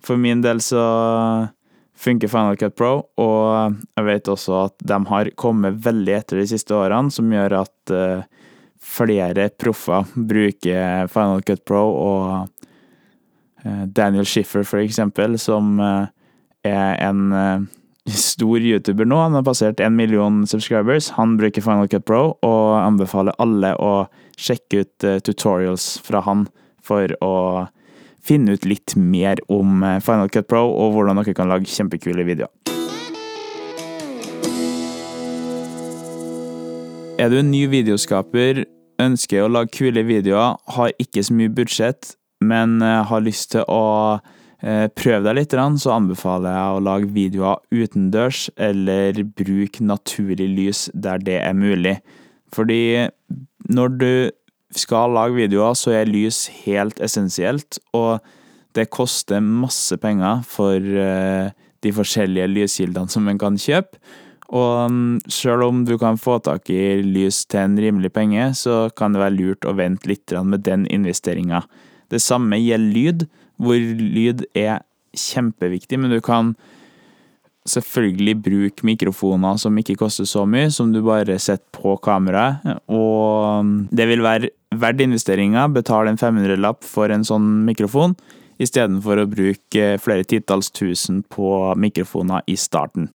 for 0.00 0.16
min 0.16 0.40
del 0.40 0.62
så 0.64 0.80
funker 2.00 2.32
Final 2.32 2.56
Cut 2.56 2.72
Pro, 2.80 3.02
og 3.20 3.76
jeg 3.92 4.06
vet 4.06 4.30
også 4.32 4.54
at 4.62 4.86
de 4.88 4.98
har 5.10 5.28
kommet 5.36 5.76
veldig 5.84 6.14
etter 6.16 6.40
de 6.40 6.46
siste 6.48 6.72
årene, 6.72 7.12
som 7.12 7.28
gjør 7.28 7.58
at 7.58 7.92
flere 8.80 9.50
proffer 9.60 10.08
bruker 10.16 11.12
Final 11.12 11.44
Cut 11.44 11.66
Pro, 11.68 11.84
og 11.92 12.55
Daniel 13.96 14.26
Schiffer, 14.28 14.62
for 14.62 14.78
eksempel, 14.78 15.38
som 15.42 15.80
uh, 15.82 16.06
er 16.66 17.00
en 17.02 17.66
stor 18.06 18.62
YouTuber 18.62 19.08
nå, 19.08 19.16
han 19.18 19.34
har 19.34 19.42
passert 19.46 19.80
en 19.82 19.96
million 19.98 20.44
subscribers. 20.46 21.08
Han 21.16 21.34
bruker 21.40 21.64
Final 21.64 21.88
Cut 21.90 22.04
Pro, 22.06 22.36
og 22.46 22.60
anbefaler 22.78 23.34
alle 23.42 23.72
å 23.82 24.06
sjekke 24.38 24.84
ut 24.84 25.08
tutorials 25.26 25.96
fra 26.06 26.22
han 26.26 26.46
for 26.86 27.10
å 27.24 27.34
finne 28.26 28.56
ut 28.56 28.66
litt 28.66 28.96
mer 28.98 29.40
om 29.52 29.82
eh, 29.86 30.00
Final 30.04 30.30
Cut 30.32 30.48
Pro 30.50 30.64
og 30.66 30.96
hvordan 30.96 31.20
dere 31.20 31.36
kan 31.36 31.50
lage 31.50 31.70
kjempekule 31.70 32.26
videoer. 32.26 32.52
Er 37.16 37.32
du 37.32 37.38
en 37.38 37.48
ny 37.48 37.64
videoskaper, 37.72 38.66
ønsker 39.00 39.46
å 39.46 39.52
lage 39.52 39.72
kule 39.78 40.02
videoer, 40.04 40.58
har 40.76 40.92
ikke 41.00 41.24
så 41.24 41.36
mye 41.36 41.52
budsjett, 41.52 42.12
men 42.44 42.80
eh, 42.82 43.02
har 43.08 43.24
lyst 43.24 43.52
til 43.54 43.64
å 43.72 44.18
eh, 44.60 44.86
prøve 44.92 45.24
deg 45.26 45.38
litt, 45.38 45.56
så 45.80 45.96
anbefaler 45.96 46.56
jeg 46.56 46.76
å 46.76 46.84
lage 46.84 47.12
videoer 47.14 47.62
utendørs, 47.70 48.46
eller 48.56 49.22
bruk 49.38 49.80
naturlig 49.80 50.48
lys 50.56 50.86
der 50.94 51.22
det 51.22 51.40
er 51.42 51.56
mulig. 51.56 51.98
Fordi 52.54 53.08
når 53.72 53.96
du 54.00 54.12
skal 54.76 55.14
lage 55.16 55.38
videoer, 55.38 55.76
så 55.78 55.94
er 55.96 56.10
lys 56.10 56.46
helt 56.64 57.00
essensielt, 57.02 57.80
og 57.96 58.20
det 58.76 58.90
koster 58.92 59.40
masse 59.40 59.96
penger 59.96 60.42
for 60.44 60.76
uh, 60.76 61.48
de 61.80 61.92
forskjellige 61.96 62.50
lyskildene 62.52 63.08
som 63.08 63.28
en 63.30 63.40
kan 63.40 63.56
kjøpe. 63.56 63.96
Og 64.54 64.92
sjøl 65.26 65.58
selv 65.58 65.66
om 65.66 65.80
du 65.88 65.96
kan 65.98 66.18
få 66.20 66.36
tak 66.44 66.70
i 66.70 67.00
lys 67.02 67.44
til 67.50 67.64
en 67.64 67.78
rimelig 67.80 68.12
penge, 68.14 68.52
så 68.54 68.86
kan 68.94 69.14
det 69.14 69.22
være 69.24 69.34
lurt 69.34 69.66
å 69.66 69.74
vente 69.74 70.06
litt 70.06 70.34
med 70.44 70.62
den 70.68 70.86
investeringa. 70.86 71.64
Det 72.12 72.22
samme 72.22 72.58
gjelder 72.60 72.94
lyd, 72.94 73.26
hvor 73.56 73.76
lyd 73.80 74.44
er 74.56 74.82
kjempeviktig, 75.16 75.98
men 76.00 76.12
du 76.12 76.20
kan 76.24 76.54
selvfølgelig 77.66 78.36
bruke 78.44 78.86
mikrofoner 78.86 79.58
som 79.58 79.78
ikke 79.80 79.96
koster 79.98 80.28
så 80.28 80.44
mye, 80.46 80.70
som 80.70 80.92
du 80.94 81.00
bare 81.02 81.38
setter 81.42 81.66
på 81.74 81.96
kameraet, 82.04 82.78
og 82.92 83.90
det 83.90 84.06
vil 84.10 84.22
være 84.22 84.52
verdt 84.76 85.02
investeringa. 85.02 85.66
Betal 85.74 86.10
en 86.10 86.20
500-lapp 86.20 86.86
for 86.86 87.10
en 87.12 87.26
sånn 87.26 87.48
mikrofon, 87.66 88.14
istedenfor 88.62 89.20
å 89.20 89.28
bruke 89.30 89.96
flere 90.02 90.26
titalls 90.28 90.70
tusen 90.74 91.22
på 91.32 91.74
mikrofoner 91.80 92.46
i 92.46 92.56
starten. 92.60 93.10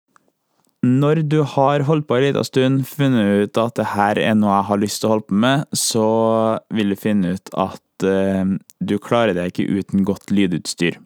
Når 0.82 1.22
du 1.30 1.44
har 1.46 1.84
holdt 1.86 2.08
på 2.10 2.18
en 2.18 2.24
liten 2.26 2.46
stund, 2.48 2.86
funnet 2.90 3.44
ut 3.46 3.58
at 3.62 3.76
det 3.78 3.92
her 3.94 4.18
er 4.18 4.34
noe 4.34 4.56
jeg 4.56 4.68
har 4.72 4.80
lyst 4.82 5.02
til 5.02 5.10
å 5.10 5.14
holde 5.14 5.28
på 5.30 5.40
med, 5.44 5.66
så 5.78 6.06
vil 6.74 6.90
du 6.90 6.98
finne 6.98 7.36
ut 7.36 7.52
at 7.54 8.06
uh, 8.08 8.56
du 8.82 8.96
klarer 8.98 9.38
deg 9.38 9.52
ikke 9.52 9.70
uten 9.70 10.08
godt 10.08 10.34
lydutstyr. 10.34 10.98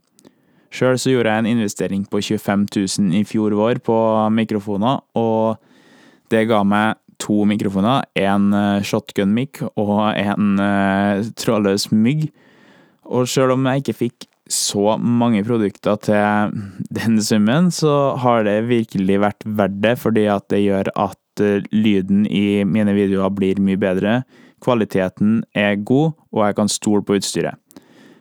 Sjøl 0.75 0.96
så 1.00 1.12
gjorde 1.12 1.34
jeg 1.34 1.44
en 1.44 1.50
investering 1.51 2.05
på 2.08 2.22
25 2.24 2.63
000 2.72 3.17
i 3.20 3.25
fjor 3.27 3.55
vår 3.55 3.82
på 3.84 3.98
mikrofoner, 4.36 5.03
og 5.20 5.60
det 6.32 6.48
ga 6.48 6.62
meg 6.67 6.96
to 7.22 7.44
mikrofoner. 7.48 8.08
En 8.20 8.50
eh, 8.55 8.84
shotgun-mic 8.84 9.62
og 9.79 10.00
en 10.20 10.58
uh, 10.60 11.24
trådløs 11.39 11.88
mygg. 11.96 12.25
Og 13.05 13.29
sjøl 13.29 13.53
om 13.53 13.67
jeg 13.70 13.84
ikke 13.84 13.98
fikk 14.01 14.27
så 14.52 14.96
mange 15.02 15.44
produkter 15.46 15.98
til 16.06 16.56
den 16.98 17.20
summen, 17.24 17.72
så 17.74 18.16
har 18.22 18.46
det 18.48 18.66
virkelig 18.70 19.20
vært 19.24 19.46
verdt 19.46 19.82
det, 19.84 19.96
fordi 20.02 20.25
at 20.32 20.48
det 20.54 20.64
gjør 20.66 20.92
at 20.94 21.44
uh, 21.44 21.62
lyden 21.74 22.25
i 22.30 22.64
mine 22.68 22.96
videoer 22.96 23.34
blir 23.34 23.62
mye 23.62 23.80
bedre. 23.82 24.22
Kvaliteten 24.64 25.44
er 25.58 25.75
god, 25.75 26.16
og 26.34 26.46
jeg 26.46 26.58
kan 26.60 26.72
stole 26.72 27.06
på 27.06 27.18
utstyret. 27.20 27.60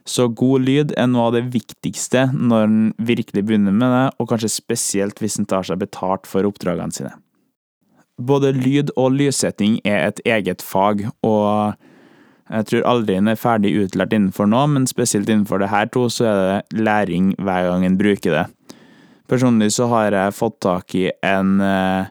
Så 0.04 0.26
god 0.28 0.66
lyd 0.66 0.92
er 1.00 1.06
noe 1.08 1.30
av 1.30 1.36
det 1.38 1.46
viktigste 1.54 2.26
når 2.36 2.66
en 2.66 2.80
virkelig 3.00 3.46
begynner 3.46 3.72
med 3.72 3.88
det, 3.88 4.06
og 4.20 4.28
kanskje 4.28 4.52
spesielt 4.52 5.20
hvis 5.22 5.38
en 5.40 5.48
tar 5.48 5.64
seg 5.64 5.80
betalt 5.80 6.28
for 6.28 6.44
oppdragene 6.44 6.92
sine. 6.92 7.14
Både 8.20 8.52
lyd 8.54 8.92
og 9.00 9.16
lyssetting 9.16 9.78
er 9.82 10.10
et 10.10 10.20
eget 10.28 10.62
fag, 10.62 11.06
og 11.24 11.74
jeg 12.50 12.66
tror 12.68 12.88
aldri 12.88 13.16
en 13.16 13.30
er 13.32 13.40
ferdig 13.40 13.72
utlært 13.80 14.12
innenfor 14.12 14.48
noe, 14.50 14.66
men 14.68 14.88
spesielt 14.88 15.30
innenfor 15.30 15.62
det 15.62 15.70
her 15.72 15.88
to, 15.92 16.08
så 16.12 16.26
er 16.28 16.40
det 16.40 16.82
læring 16.84 17.32
hver 17.40 17.70
gang 17.70 17.86
en 17.86 17.96
bruker 18.00 18.36
det. 18.36 18.44
Personlig 19.30 19.70
så 19.72 19.88
har 19.88 20.12
jeg 20.12 20.36
fått 20.36 20.58
tak 20.60 20.94
i 20.94 21.06
en, 21.24 21.60
eh, 21.64 22.10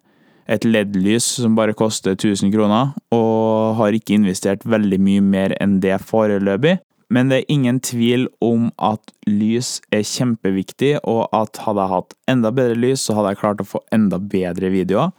et 0.49 0.65
LED-lys 0.65 1.27
som 1.43 1.55
bare 1.55 1.75
koster 1.77 2.15
1000 2.15 2.51
kroner, 2.51 2.95
og 3.13 3.75
har 3.77 3.93
ikke 3.93 4.17
investert 4.17 4.65
veldig 4.65 4.99
mye 4.99 5.21
mer 5.21 5.53
enn 5.61 5.79
det 5.79 6.01
foreløpig. 6.01 6.79
Men 7.13 7.29
det 7.29 7.43
er 7.43 7.53
ingen 7.53 7.79
tvil 7.79 8.27
om 8.41 8.71
at 8.81 9.13
lys 9.27 9.81
er 9.93 10.01
kjempeviktig, 10.01 10.97
og 11.03 11.27
at 11.31 11.61
hadde 11.61 11.83
jeg 11.83 11.93
hatt 11.93 12.15
enda 12.27 12.49
bedre 12.49 12.75
lys, 12.79 13.05
så 13.05 13.13
hadde 13.13 13.35
jeg 13.35 13.41
klart 13.43 13.61
å 13.61 13.69
få 13.69 13.83
enda 13.93 14.17
bedre 14.17 14.73
videoer. 14.73 15.13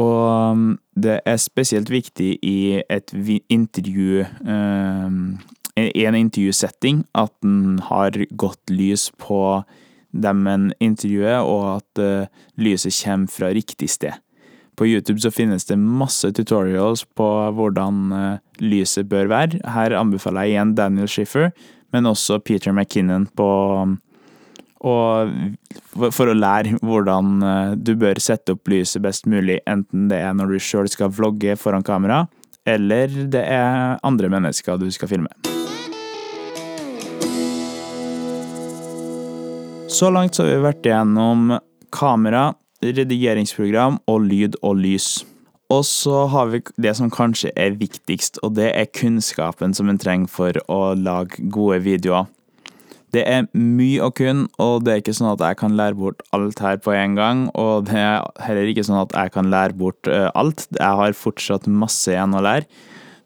Og 0.00 0.50
um, 0.50 0.78
det 0.98 1.20
er 1.26 1.38
spesielt 1.38 1.90
viktig 1.90 2.38
i 2.42 2.82
et 2.90 3.14
intervju 3.48 4.24
um, 4.42 5.38
I 5.78 6.06
en 6.06 6.18
intervjusetting 6.18 7.04
at 7.14 7.32
en 7.46 7.78
har 7.78 8.18
godt 8.36 8.70
lys 8.70 9.10
på 9.18 9.62
dem 10.14 10.46
en 10.46 10.68
intervjuer, 10.78 11.42
og 11.42 11.80
at 11.80 12.02
uh, 12.02 12.26
lyset 12.54 12.94
kommer 13.04 13.30
fra 13.30 13.50
riktig 13.50 13.90
sted. 13.90 14.14
På 14.76 14.86
YouTube 14.86 15.20
så 15.22 15.30
finnes 15.30 15.66
det 15.66 15.78
masse 15.78 16.30
tutorials 16.34 17.04
på 17.04 17.26
hvordan 17.54 18.12
uh, 18.12 18.38
lyset 18.58 19.08
bør 19.08 19.30
være. 19.30 19.62
Her 19.66 19.98
anbefaler 19.98 20.46
jeg 20.46 20.54
igjen 20.54 20.74
Daniel 20.74 21.10
Schiffer, 21.10 21.50
men 21.92 22.06
også 22.06 22.38
Peter 22.38 22.72
McKinnon 22.72 23.26
på 23.36 23.48
um, 23.82 23.98
og 24.82 26.10
for 26.12 26.28
å 26.28 26.36
lære 26.36 26.78
hvordan 26.82 27.42
eh, 27.44 27.74
du 27.78 27.94
bør 28.00 28.20
sette 28.22 28.56
opp 28.56 28.68
lyset 28.68 29.02
best 29.04 29.28
mulig, 29.30 29.60
enten 29.70 30.08
det 30.10 30.20
er 30.24 30.34
når 30.36 30.54
du 30.54 30.62
sjøl 30.62 30.90
skal 30.90 31.12
vlogge 31.14 31.56
foran 31.60 31.86
kamera, 31.86 32.24
eller 32.66 33.12
det 33.30 33.44
er 33.44 33.98
andre 34.04 34.30
mennesker 34.32 34.80
du 34.80 34.88
skal 34.92 35.10
filme. 35.10 35.30
Så 39.94 40.10
langt 40.10 40.34
så 40.34 40.42
har 40.42 40.56
vi 40.56 40.64
vært 40.64 40.86
igjennom 40.88 41.52
kamera, 41.94 42.48
redigeringsprogram 42.82 44.00
og 44.10 44.24
lyd 44.26 44.56
og 44.66 44.80
lys. 44.80 45.08
Og 45.72 45.84
så 45.86 46.24
har 46.32 46.50
vi 46.50 46.60
det 46.82 46.96
som 46.98 47.12
kanskje 47.12 47.52
er 47.56 47.76
viktigst, 47.78 48.40
og 48.42 48.56
det 48.58 48.72
er 48.74 48.90
kunnskapen 48.90 49.74
som 49.76 49.88
en 49.88 50.00
trenger 50.00 50.30
for 50.30 50.58
å 50.72 50.80
lage 50.98 51.46
gode 51.52 51.80
videoer. 51.86 52.26
Det 53.14 53.22
er 53.30 53.46
mye 53.54 54.02
å 54.02 54.10
kunne, 54.14 54.48
og 54.62 54.82
det 54.84 54.92
er 54.92 55.02
ikke 55.02 55.14
sånn 55.14 55.30
at 55.30 55.42
jeg 55.44 55.58
kan 55.60 55.76
lære 55.78 55.98
bort 55.98 56.22
alt 56.34 56.58
her 56.64 56.80
på 56.82 56.94
en 56.96 57.14
gang. 57.18 57.46
Og 57.60 57.86
det 57.86 58.00
er 58.00 58.24
heller 58.42 58.70
ikke 58.70 58.86
sånn 58.86 59.02
at 59.04 59.14
jeg 59.14 59.34
kan 59.36 59.50
lære 59.52 59.78
bort 59.78 60.10
uh, 60.10 60.32
alt. 60.34 60.66
Jeg 60.74 61.00
har 61.00 61.18
fortsatt 61.18 61.70
masse 61.70 62.10
igjen 62.10 62.34
å 62.34 62.42
lære. 62.42 62.66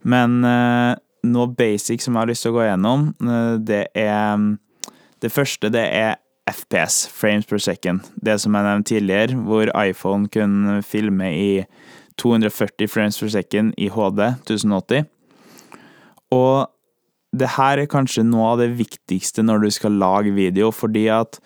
Men 0.09 0.43
uh, 0.45 0.93
noe 1.25 1.53
basic 1.57 2.05
som 2.05 2.15
jeg 2.15 2.21
har 2.21 2.33
lyst 2.33 2.45
til 2.45 2.53
å 2.53 2.59
gå 2.59 2.69
gjennom, 2.69 3.11
uh, 3.25 3.57
det 3.57 3.87
er 3.97 4.49
Det 5.19 5.33
første 5.35 5.67
det 5.75 5.83
er 5.83 6.19
FPS, 6.47 7.09
frames 7.11 7.47
per 7.47 7.59
second. 7.59 8.05
Det 8.15 8.37
som 8.41 8.55
jeg 8.55 8.65
nevnte 8.65 8.93
tidligere, 8.93 9.35
hvor 9.35 9.73
iPhone 9.75 10.29
kunne 10.31 10.79
filme 10.87 11.33
i 11.35 11.65
240 12.23 12.89
frames 12.89 13.19
per 13.19 13.33
second 13.35 13.75
i 13.77 13.89
HD 13.89 14.21
1080. 14.47 15.09
Og 16.31 16.69
det 17.37 17.53
her 17.59 17.83
er 17.83 17.91
kanskje 17.91 18.25
noe 18.25 18.55
av 18.55 18.63
det 18.63 18.73
viktigste 18.79 19.45
når 19.45 19.67
du 19.67 19.71
skal 19.75 19.99
lage 20.01 20.33
video, 20.37 20.71
fordi 20.73 21.07
at 21.13 21.41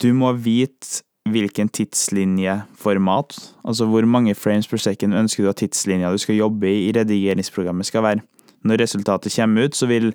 du 0.00 0.12
må 0.16 0.32
vite 0.40 1.02
hvilken 1.28 1.68
tidslinjeformat, 1.68 3.36
altså 3.68 3.86
hvor 3.86 4.06
mange 4.08 4.34
frames 4.34 4.66
per 4.66 4.80
second 4.80 5.14
ønsker 5.14 5.44
du 5.44 5.50
at 5.50 5.60
tidslinja 5.60 6.10
du 6.10 6.18
skal 6.18 6.38
jobbe 6.38 6.68
i 6.68 6.88
i 6.88 6.92
redigeringsprogrammet 6.96 7.86
skal 7.86 8.06
være. 8.06 8.24
Når 8.64 8.82
resultatet 8.82 9.34
kommer 9.36 9.68
ut, 9.68 9.76
så 9.76 9.86
vil 9.86 10.12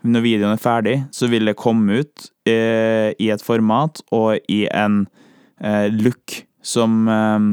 når 0.00 0.24
videoen 0.24 0.54
er 0.54 0.60
ferdig, 0.60 0.96
så 1.12 1.28
vil 1.28 1.48
det 1.48 1.58
komme 1.60 2.00
ut 2.00 2.30
eh, 2.48 3.12
i 3.20 3.28
et 3.32 3.44
format 3.44 4.00
og 4.16 4.38
i 4.48 4.62
en 4.72 5.02
eh, 5.60 5.92
look 5.92 6.40
som 6.64 7.04
eh, 7.08 7.50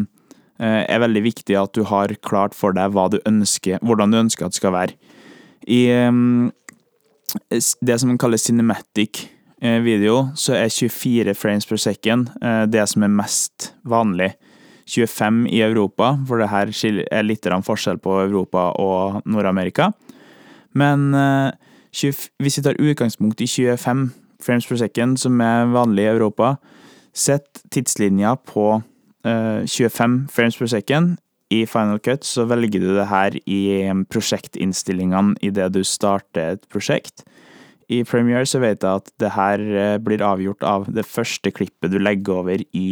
er 0.87 1.03
veldig 1.03 1.25
viktig 1.27 1.57
at 1.59 1.75
du 1.75 1.83
har 1.87 2.15
klart 2.23 2.55
for 2.55 2.75
deg 2.75 2.95
du 3.11 3.19
ønsker, 3.27 3.83
hvordan 3.83 4.15
du 4.15 4.21
ønsker 4.23 4.47
at 4.47 4.55
det 4.55 4.61
skal 4.61 4.75
være. 4.75 4.95
I 5.67 6.07
um, 6.07 6.51
det 7.81 8.00
som 8.00 8.17
kalles 8.17 8.47
cinematic 8.47 9.27
eh, 9.62 9.81
video, 9.83 10.29
så 10.36 10.55
er 10.55 10.71
24 10.71 11.36
frames 11.36 11.67
per 11.67 11.77
second 11.81 12.29
eh, 12.41 12.63
det 12.71 12.86
som 12.89 13.03
er 13.03 13.12
mest 13.12 13.74
vanlig. 13.83 14.33
25 14.88 15.47
i 15.51 15.59
Europa, 15.62 16.13
for 16.27 16.39
det 16.39 16.47
her 16.47 16.71
er 17.12 17.25
litt 17.25 17.43
forskjell 17.43 17.97
på 18.00 18.21
Europa 18.21 18.71
og 18.79 19.21
Nord-Amerika. 19.25 19.91
Men 20.71 21.12
20, 21.91 22.07
eh, 22.07 22.29
hvis 22.39 22.57
vi 22.57 22.63
tar 22.63 22.79
utgangspunkt 22.79 23.41
i 23.41 23.47
25 23.47 24.12
frames 24.39 24.67
per 24.67 24.77
second, 24.77 25.17
som 25.17 25.41
er 25.41 25.65
vanlig 25.65 26.03
i 26.03 26.13
Europa, 26.15 26.55
Sett 27.17 27.63
tidslinja 27.74 28.36
på 28.45 28.81
uh, 29.25 29.65
25 29.65 30.27
frames 30.29 30.57
per 30.57 30.69
second. 30.69 31.17
I 31.53 31.63
Final 31.69 31.99
Cut 32.03 32.27
så 32.27 32.43
velger 32.49 32.83
du 32.83 32.89
det 32.97 33.07
her 33.07 33.37
i 33.47 33.59
prosjektinnstillingene 34.11 35.37
idet 35.45 35.71
du 35.75 35.83
starter 35.87 36.57
et 36.57 36.67
prosjekt. 36.71 37.23
I 37.87 38.01
Premiere 38.03 38.47
så 38.49 38.59
vet 38.59 38.83
jeg 38.83 39.01
at 39.01 39.13
det 39.23 39.31
her 39.31 39.63
blir 40.03 40.25
avgjort 40.25 40.65
av 40.67 40.89
det 40.91 41.05
første 41.07 41.53
klippet 41.55 41.93
du 41.93 42.01
legger 42.01 42.41
over 42.41 42.63
i, 42.75 42.89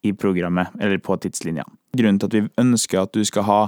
i 0.00 0.12
programmet, 0.16 0.72
eller 0.80 0.96
på 1.04 1.18
tidslinja. 1.20 1.66
Grunnen 1.92 2.20
til 2.22 2.30
at 2.30 2.36
vi 2.38 2.48
ønsker 2.62 3.02
at 3.02 3.12
du 3.12 3.20
skal 3.28 3.44
ha 3.44 3.60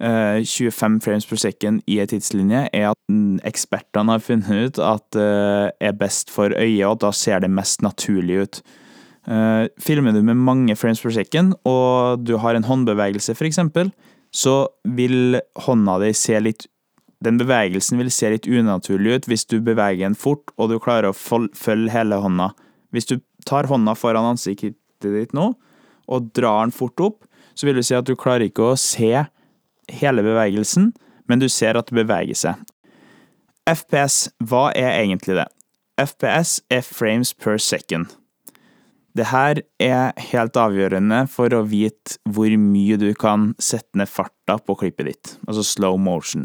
25 0.00 1.00
frames 1.04 1.28
per 1.28 1.40
second 1.40 1.84
i 1.88 2.00
ei 2.00 2.08
tidslinje, 2.08 2.66
er 2.72 2.90
at 2.90 3.44
ekspertene 3.48 4.16
har 4.16 4.24
funnet 4.24 4.72
ut 4.72 4.80
at 4.80 5.06
det 5.16 5.76
er 5.80 5.96
best 5.96 6.32
for 6.32 6.52
øyet, 6.56 6.88
og 6.88 7.00
da 7.04 7.12
ser 7.12 7.40
det 7.44 7.52
mest 7.52 7.84
naturlig 7.84 8.42
ut. 8.42 8.62
Filmer 9.26 10.14
du 10.14 10.20
med 10.22 10.38
mange 10.38 10.76
frames 10.78 11.00
per 11.02 11.10
second, 11.10 11.56
og 11.66 12.22
du 12.22 12.36
har 12.38 12.54
en 12.54 12.66
håndbevegelse, 12.66 13.34
eksempel, 13.48 13.90
så 14.30 14.68
vil 14.84 15.40
hånda 15.66 15.98
di 16.02 16.12
se 16.14 16.38
litt 16.40 16.68
Den 17.24 17.38
bevegelsen 17.40 17.96
vil 17.96 18.10
se 18.12 18.28
litt 18.28 18.44
unaturlig 18.46 19.14
ut 19.16 19.26
hvis 19.30 19.46
du 19.48 19.56
beveger 19.64 20.04
den 20.04 20.14
fort, 20.14 20.52
og 20.60 20.68
du 20.68 20.76
klarer 20.78 21.08
å 21.08 21.16
følge 21.16 21.90
hele 21.90 22.18
hånda. 22.20 22.50
Hvis 22.92 23.08
du 23.08 23.16
tar 23.48 23.66
hånda 23.70 23.94
foran 23.96 24.34
ansiktet 24.34 24.76
ditt 25.00 25.32
nå, 25.34 25.54
og 26.06 26.28
drar 26.36 26.66
den 26.66 26.76
fort 26.76 27.00
opp, 27.00 27.24
så 27.56 27.66
vil 27.66 27.80
du 27.80 27.82
si 27.82 27.96
at 27.96 28.04
du 28.04 28.12
klarer 28.20 28.46
ikke 28.46 28.68
å 28.74 28.78
se 28.78 29.24
hele 29.88 30.24
bevegelsen, 30.26 30.92
men 31.26 31.40
du 31.40 31.48
ser 31.48 31.80
at 31.80 31.88
det 31.88 31.96
beveger 32.04 32.36
seg. 32.36 32.60
FPS, 33.66 34.28
hva 34.44 34.68
er 34.76 35.00
egentlig 35.00 35.40
det? 35.40 35.48
FPS 35.96 36.60
er 36.70 36.84
frames 36.84 37.32
per 37.32 37.56
second. 37.56 38.12
Det 39.16 39.30
her 39.30 39.62
er 39.80 40.10
helt 40.28 40.58
avgjørende 40.60 41.22
for 41.32 41.52
å 41.56 41.62
vite 41.64 42.18
hvor 42.28 42.52
mye 42.60 42.98
du 43.00 43.08
kan 43.16 43.52
sette 43.62 43.96
ned 43.96 44.10
farta 44.12 44.58
på 44.60 44.76
klippet 44.82 45.08
ditt, 45.08 45.30
altså 45.46 45.64
slow 45.64 45.96
motion. 45.96 46.44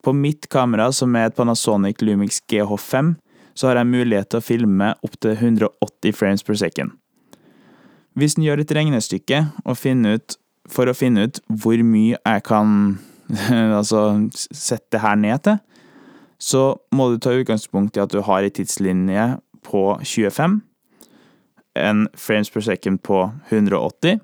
På 0.00 0.14
mitt 0.16 0.46
kamera, 0.48 0.88
som 0.94 1.16
er 1.18 1.28
et 1.28 1.36
Panasonic 1.36 2.00
Lumix 2.00 2.40
GH5, 2.48 3.16
så 3.58 3.68
har 3.68 3.80
jeg 3.80 3.90
mulighet 3.90 4.30
til 4.30 4.40
å 4.40 4.46
filme 4.46 4.92
opptil 5.04 5.34
180 5.34 6.14
frames 6.16 6.46
per 6.46 6.56
second. 6.56 6.94
Hvis 8.16 8.38
en 8.38 8.46
gjør 8.46 8.62
et 8.62 8.72
regnestykke 8.78 9.42
ut 9.68 10.38
for 10.68 10.88
å 10.88 10.96
finne 10.96 11.26
ut 11.26 11.40
hvor 11.48 11.82
mye 11.84 12.16
jeg 12.16 12.44
kan 12.46 12.70
altså 13.78 14.30
sette 14.32 14.94
det 14.94 15.02
her 15.04 15.18
ned 15.20 15.44
til, 15.44 15.58
så 16.38 16.78
må 16.94 17.10
du 17.10 17.18
ta 17.18 17.34
utgangspunkt 17.34 17.98
i 17.98 18.02
at 18.02 18.14
du 18.14 18.22
har 18.22 18.46
ei 18.46 18.54
tidslinje 18.54 19.34
på 19.66 19.82
25, 20.06 20.60
en 21.80 22.06
frames 22.18 22.50
per 22.50 22.64
second 22.66 23.02
på 23.06 23.22
180, 23.50 24.20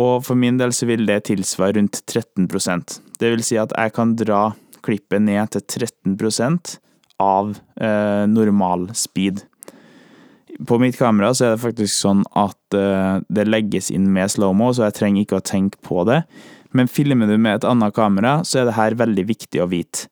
og 0.00 0.24
for 0.24 0.38
min 0.38 0.58
del 0.60 0.72
så 0.72 0.88
vil 0.88 1.04
det 1.08 1.26
tilsvare 1.28 1.76
rundt 1.76 1.98
13% 2.08 2.94
Det 3.20 3.28
vil 3.34 3.42
si 3.44 3.58
at 3.60 3.74
jeg 3.76 3.92
kan 3.92 4.14
dra 4.16 4.54
klippet 4.82 5.22
ned 5.22 5.52
til 5.52 5.84
13% 5.84 6.76
av 7.22 7.52
eh, 7.78 8.24
normal 8.26 8.88
speed. 8.98 9.44
På 10.66 10.78
mitt 10.82 10.98
kamera 10.98 11.30
så 11.34 11.46
er 11.46 11.54
det 11.54 11.62
faktisk 11.62 11.94
sånn 11.94 12.24
at 12.34 12.76
eh, 12.76 13.20
det 13.30 13.46
legges 13.46 13.92
inn 13.94 14.08
med 14.12 14.32
slow-mo, 14.32 14.72
så 14.72 14.88
jeg 14.88 14.96
trenger 14.98 15.22
ikke 15.22 15.38
å 15.38 15.44
tenke 15.52 15.78
på 15.86 16.02
det. 16.08 16.22
Men 16.74 16.90
filmer 16.90 17.30
du 17.30 17.36
med 17.36 17.60
et 17.60 17.68
annet 17.68 17.94
kamera, 17.94 18.40
så 18.48 18.62
er 18.62 18.68
det 18.68 18.78
her 18.78 18.98
veldig 18.98 19.26
viktig 19.28 19.62
å 19.62 19.68
vite. 19.70 20.08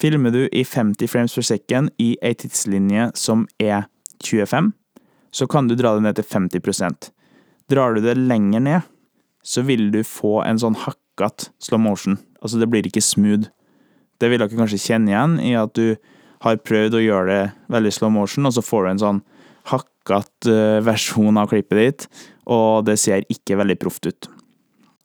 Filmer 0.00 0.32
du 0.34 0.46
i 0.50 0.64
50 0.66 1.10
frames 1.10 1.34
per 1.36 1.46
second 1.46 1.92
i 2.02 2.14
ei 2.24 2.32
tidslinje 2.38 3.10
som 3.18 3.44
er 3.62 3.84
25, 4.24 4.72
så 5.32 5.48
kan 5.48 5.68
du 5.68 5.74
dra 5.78 5.94
det 5.96 6.04
ned 6.04 6.18
til 6.18 6.28
50% 6.28 7.10
Drar 7.70 7.94
du 7.94 8.02
det 8.04 8.18
lenger 8.18 8.60
ned, 8.60 8.88
så 9.42 9.62
vil 9.64 9.86
du 9.94 10.02
få 10.04 10.42
en 10.44 10.58
sånn 10.60 10.76
hakkete 10.76 11.48
slow 11.62 11.80
motion. 11.80 12.18
Altså, 12.42 12.58
det 12.60 12.68
blir 12.68 12.84
ikke 12.84 13.00
smooth. 13.00 13.48
Det 14.20 14.28
vil 14.28 14.42
dere 14.42 14.58
kanskje 14.58 14.80
kjenne 14.82 15.12
igjen 15.12 15.38
i 15.40 15.54
at 15.56 15.72
du 15.78 15.94
har 16.42 16.60
prøvd 16.60 16.98
å 16.98 17.02
gjøre 17.02 17.30
det 17.30 17.72
veldig 17.72 17.94
slow 17.94 18.12
motion, 18.12 18.50
og 18.50 18.52
så 18.56 18.64
får 18.66 18.84
du 18.84 18.90
en 18.90 19.02
sånn 19.02 19.22
hakkete 19.70 20.52
eh, 20.52 20.82
versjon 20.84 21.38
av 21.38 21.50
klippet 21.54 21.80
ditt, 21.80 22.06
og 22.50 22.84
det 22.90 22.98
ser 23.00 23.26
ikke 23.32 23.58
veldig 23.62 23.78
proft 23.80 24.10
ut. 24.10 24.28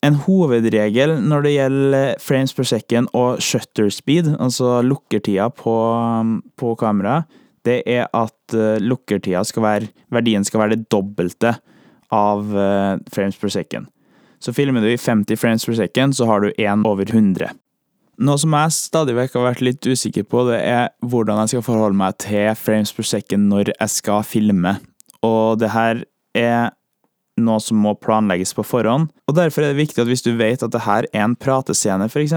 En 0.06 0.18
hovedregel 0.28 1.16
når 1.26 1.46
det 1.46 1.56
gjelder 1.56 2.22
frames 2.22 2.54
per 2.58 2.68
second 2.70 3.10
og 3.18 3.42
shutter 3.44 3.90
speed, 3.94 4.30
altså 4.38 4.80
lukkertida 4.86 5.50
på, 5.56 5.76
på 6.58 6.74
kameraet, 6.80 7.30
det 7.68 7.82
er 7.86 8.08
at 8.16 8.56
uh, 8.56 8.80
lukkertida 8.82 9.44
skal 9.48 9.66
være 9.66 9.92
Verdien 10.14 10.46
skal 10.48 10.64
være 10.64 10.78
det 10.78 10.88
dobbelte 10.94 11.58
av 12.14 12.44
uh, 12.56 12.98
frames 13.12 13.38
per 13.38 13.52
second. 13.54 13.92
Så 14.40 14.54
filmer 14.54 14.84
du 14.84 14.92
i 14.92 15.00
50 15.00 15.40
frames 15.40 15.66
per 15.66 15.78
second, 15.78 16.16
så 16.16 16.28
har 16.30 16.44
du 16.44 16.52
én 16.62 16.86
over 16.88 17.10
100. 17.10 17.52
Noe 18.18 18.42
som 18.42 18.54
jeg 18.56 18.74
stadig 18.74 19.14
vekk 19.18 19.36
har 19.38 19.46
vært 19.52 19.66
litt 19.66 19.86
usikker 19.86 20.26
på, 20.26 20.48
det 20.48 20.62
er 20.66 20.88
hvordan 21.06 21.44
jeg 21.44 21.54
skal 21.54 21.66
forholde 21.68 22.00
meg 22.00 22.18
til 22.24 22.50
frames 22.58 22.94
per 22.96 23.06
second 23.06 23.50
når 23.52 23.74
jeg 23.76 23.94
skal 23.94 24.26
filme. 24.26 24.78
Og 25.26 25.60
det 25.62 25.70
her 25.74 26.02
er 26.38 26.72
noe 27.38 27.62
som 27.62 27.78
må 27.82 27.94
planlegges 28.02 28.56
på 28.58 28.66
forhånd. 28.66 29.12
Og 29.30 29.38
derfor 29.38 29.64
er 29.64 29.74
det 29.74 29.84
viktig 29.84 30.02
at 30.02 30.10
hvis 30.10 30.26
du 30.26 30.32
vet 30.40 30.64
at 30.66 30.74
det 30.74 30.86
her 30.88 31.06
er 31.12 31.28
en 31.28 31.38
pratescene, 31.38 32.10
f.eks., 32.10 32.34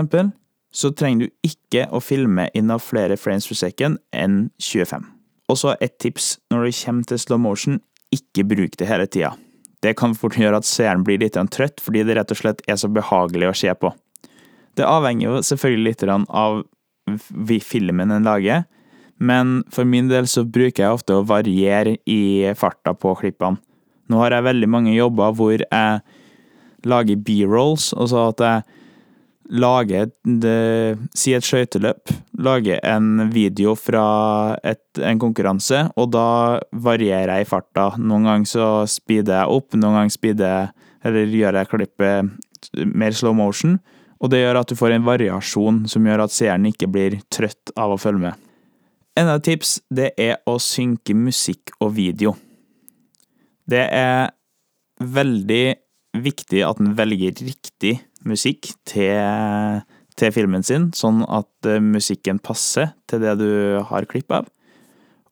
så 0.70 0.92
trenger 0.94 1.26
du 1.26 1.48
ikke 1.48 1.88
å 1.90 2.02
filme 2.04 2.46
inn 2.54 2.70
av 2.70 2.84
flere 2.84 3.16
frames 3.18 3.48
per 3.48 3.58
second 3.58 3.98
enn 4.14 4.50
25. 4.62 5.08
Og 5.50 5.58
så 5.58 5.74
et 5.82 5.96
tips 5.98 6.36
når 6.52 6.68
det 6.68 6.76
kommer 6.78 7.08
til 7.10 7.18
slow 7.18 7.40
motion, 7.42 7.80
ikke 8.14 8.46
bruk 8.46 8.76
det 8.78 8.86
hele 8.86 9.06
tida. 9.10 9.32
Det 9.82 9.96
kan 9.98 10.14
fort 10.14 10.36
gjøre 10.38 10.60
at 10.60 10.68
seeren 10.68 11.02
blir 11.06 11.18
litt 11.22 11.38
trøtt, 11.50 11.80
fordi 11.82 12.04
det 12.06 12.18
rett 12.18 12.32
og 12.34 12.38
slett 12.38 12.60
er 12.68 12.76
så 12.78 12.90
behagelig 12.92 13.48
å 13.48 13.56
se 13.56 13.72
på. 13.74 13.90
Det 14.78 14.86
avhenger 14.86 15.26
jo 15.26 15.40
selvfølgelig 15.46 15.88
litt 15.88 16.04
av 16.06 16.60
filmen 17.66 18.12
en 18.14 18.28
lager, 18.28 18.66
men 19.18 19.60
for 19.72 19.88
min 19.88 20.08
del 20.08 20.28
så 20.30 20.44
bruker 20.46 20.84
jeg 20.84 20.98
ofte 21.00 21.16
å 21.16 21.26
variere 21.26 21.96
i 22.08 22.52
farta 22.56 22.94
på 22.94 23.16
klippene. 23.18 23.58
Nå 24.10 24.18
har 24.22 24.34
jeg 24.34 24.46
veldig 24.46 24.68
mange 24.70 24.94
jobber 24.94 25.34
hvor 25.38 25.54
jeg 25.54 26.00
lager 26.88 27.18
b-rolls, 27.26 27.92
altså 27.94 28.30
at 28.30 28.40
jeg 28.42 28.79
lager 29.50 30.10
det, 30.24 30.98
Si 31.16 31.34
et 31.34 31.44
skøyteløp. 31.44 32.12
Lage 32.40 32.78
en 32.86 33.28
video 33.34 33.74
fra 33.76 34.56
et, 34.64 34.82
en 35.02 35.20
konkurranse, 35.20 35.82
og 35.98 36.12
da 36.14 36.60
varierer 36.72 37.34
jeg 37.34 37.46
i 37.46 37.50
farta. 37.50 37.90
Noen 37.98 38.28
ganger 38.28 38.50
så 38.50 38.68
speeder 38.90 39.42
jeg 39.42 39.56
opp, 39.58 39.74
noen 39.76 40.00
ganger 40.00 40.14
speeder 40.14 40.54
jeg 40.54 40.76
Eller 41.00 41.30
gjør 41.32 41.56
jeg 41.56 41.68
klippet 41.70 42.84
mer 42.92 43.14
slow 43.16 43.32
motion. 43.32 43.78
Og 44.20 44.28
det 44.28 44.42
gjør 44.42 44.58
at 44.60 44.68
du 44.68 44.76
får 44.76 44.92
en 44.92 45.06
variasjon 45.06 45.78
som 45.88 46.04
gjør 46.04 46.26
at 46.26 46.34
seeren 46.34 46.66
ikke 46.68 46.90
blir 46.92 47.16
trøtt 47.32 47.72
av 47.72 47.94
å 47.94 47.96
følge 47.96 48.26
med. 48.26 48.34
Enda 49.16 49.38
et 49.38 49.46
tips 49.48 49.78
det 49.88 50.10
er 50.20 50.42
å 50.44 50.58
synke 50.60 51.16
musikk 51.16 51.72
og 51.80 51.94
video. 51.96 52.34
Det 53.64 53.80
er 53.80 54.28
veldig 55.00 55.64
viktig 56.20 56.62
at 56.66 56.80
en 56.82 56.92
velger 56.98 57.40
riktig 57.46 57.96
musikk 58.26 58.72
til, 58.88 59.82
til, 60.18 60.32
filmen 60.34 60.64
sin, 60.66 60.90
sånn 60.96 61.24
at 61.28 61.68
eh, 61.68 61.82
musikken 61.82 62.40
passer 62.42 62.92
til 63.10 63.22
det 63.24 63.36
du 63.40 63.50
har 63.88 64.08
klipp 64.10 64.32
av. 64.34 64.48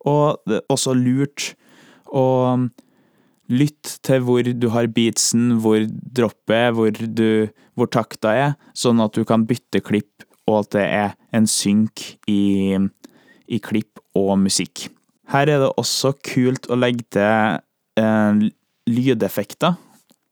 Og 0.09 0.39
det 0.49 0.61
er 0.61 0.73
også 0.73 0.95
lurt 0.97 1.53
å 2.09 2.27
lytte 3.49 3.97
til 4.05 4.23
hvor 4.25 4.45
du 4.45 4.69
har 4.73 4.91
beatsen, 4.93 5.59
hvor 5.63 5.81
droppet 5.89 6.77
hvor, 6.77 7.01
hvor 7.77 7.91
takta 7.93 8.35
er, 8.37 8.55
sånn 8.77 9.01
at 9.05 9.17
du 9.17 9.25
kan 9.29 9.47
bytte 9.49 9.83
klipp, 9.85 10.25
og 10.49 10.63
at 10.63 10.77
det 10.77 10.87
er 10.87 11.17
en 11.37 11.49
synk 11.49 12.05
i, 12.29 12.77
i 13.49 13.61
klipp 13.61 14.01
og 14.17 14.37
musikk. 14.41 14.89
Her 15.29 15.51
er 15.53 15.61
det 15.61 15.75
også 15.77 16.15
kult 16.25 16.71
å 16.73 16.79
legge 16.79 17.05
til 17.13 17.59
eh, 18.01 18.47
lydeffekter. 18.89 19.77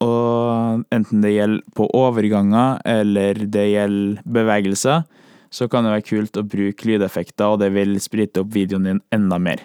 Og 0.04 0.82
enten 0.92 1.22
det 1.24 1.32
gjelder 1.32 1.76
på 1.76 1.86
overganger 1.96 2.82
eller 2.84 3.46
det 3.48 3.64
gjelder 3.70 4.20
bevegelser, 4.28 5.06
så 5.50 5.68
kan 5.72 5.86
det 5.86 5.94
være 5.94 6.08
kult 6.08 6.36
å 6.36 6.44
bruke 6.44 6.88
lydeffekter, 6.88 7.54
og 7.54 7.62
det 7.62 7.70
vil 7.72 7.96
sprite 8.02 8.42
opp 8.42 8.52
videoen 8.52 8.90
din 8.90 9.02
enda 9.14 9.38
mer. 9.40 9.62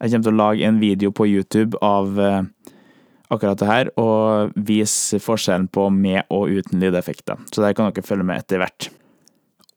Jeg 0.00 0.12
kommer 0.14 0.26
til 0.26 0.34
å 0.34 0.40
lage 0.40 0.66
en 0.68 0.80
video 0.80 1.12
på 1.14 1.26
YouTube 1.28 1.78
av 1.84 2.18
eh, 2.20 2.42
akkurat 3.32 3.60
det 3.60 3.68
her, 3.68 3.90
og 4.00 4.54
vise 4.56 5.20
forskjellen 5.22 5.68
på 5.72 5.88
med 5.92 6.24
og 6.32 6.52
uten 6.54 6.80
lydeffekter. 6.80 7.40
Så 7.50 7.64
der 7.64 7.76
kan 7.76 7.90
dere 7.90 8.06
følge 8.06 8.26
med 8.28 8.40
etter 8.40 8.62
hvert. 8.62 8.88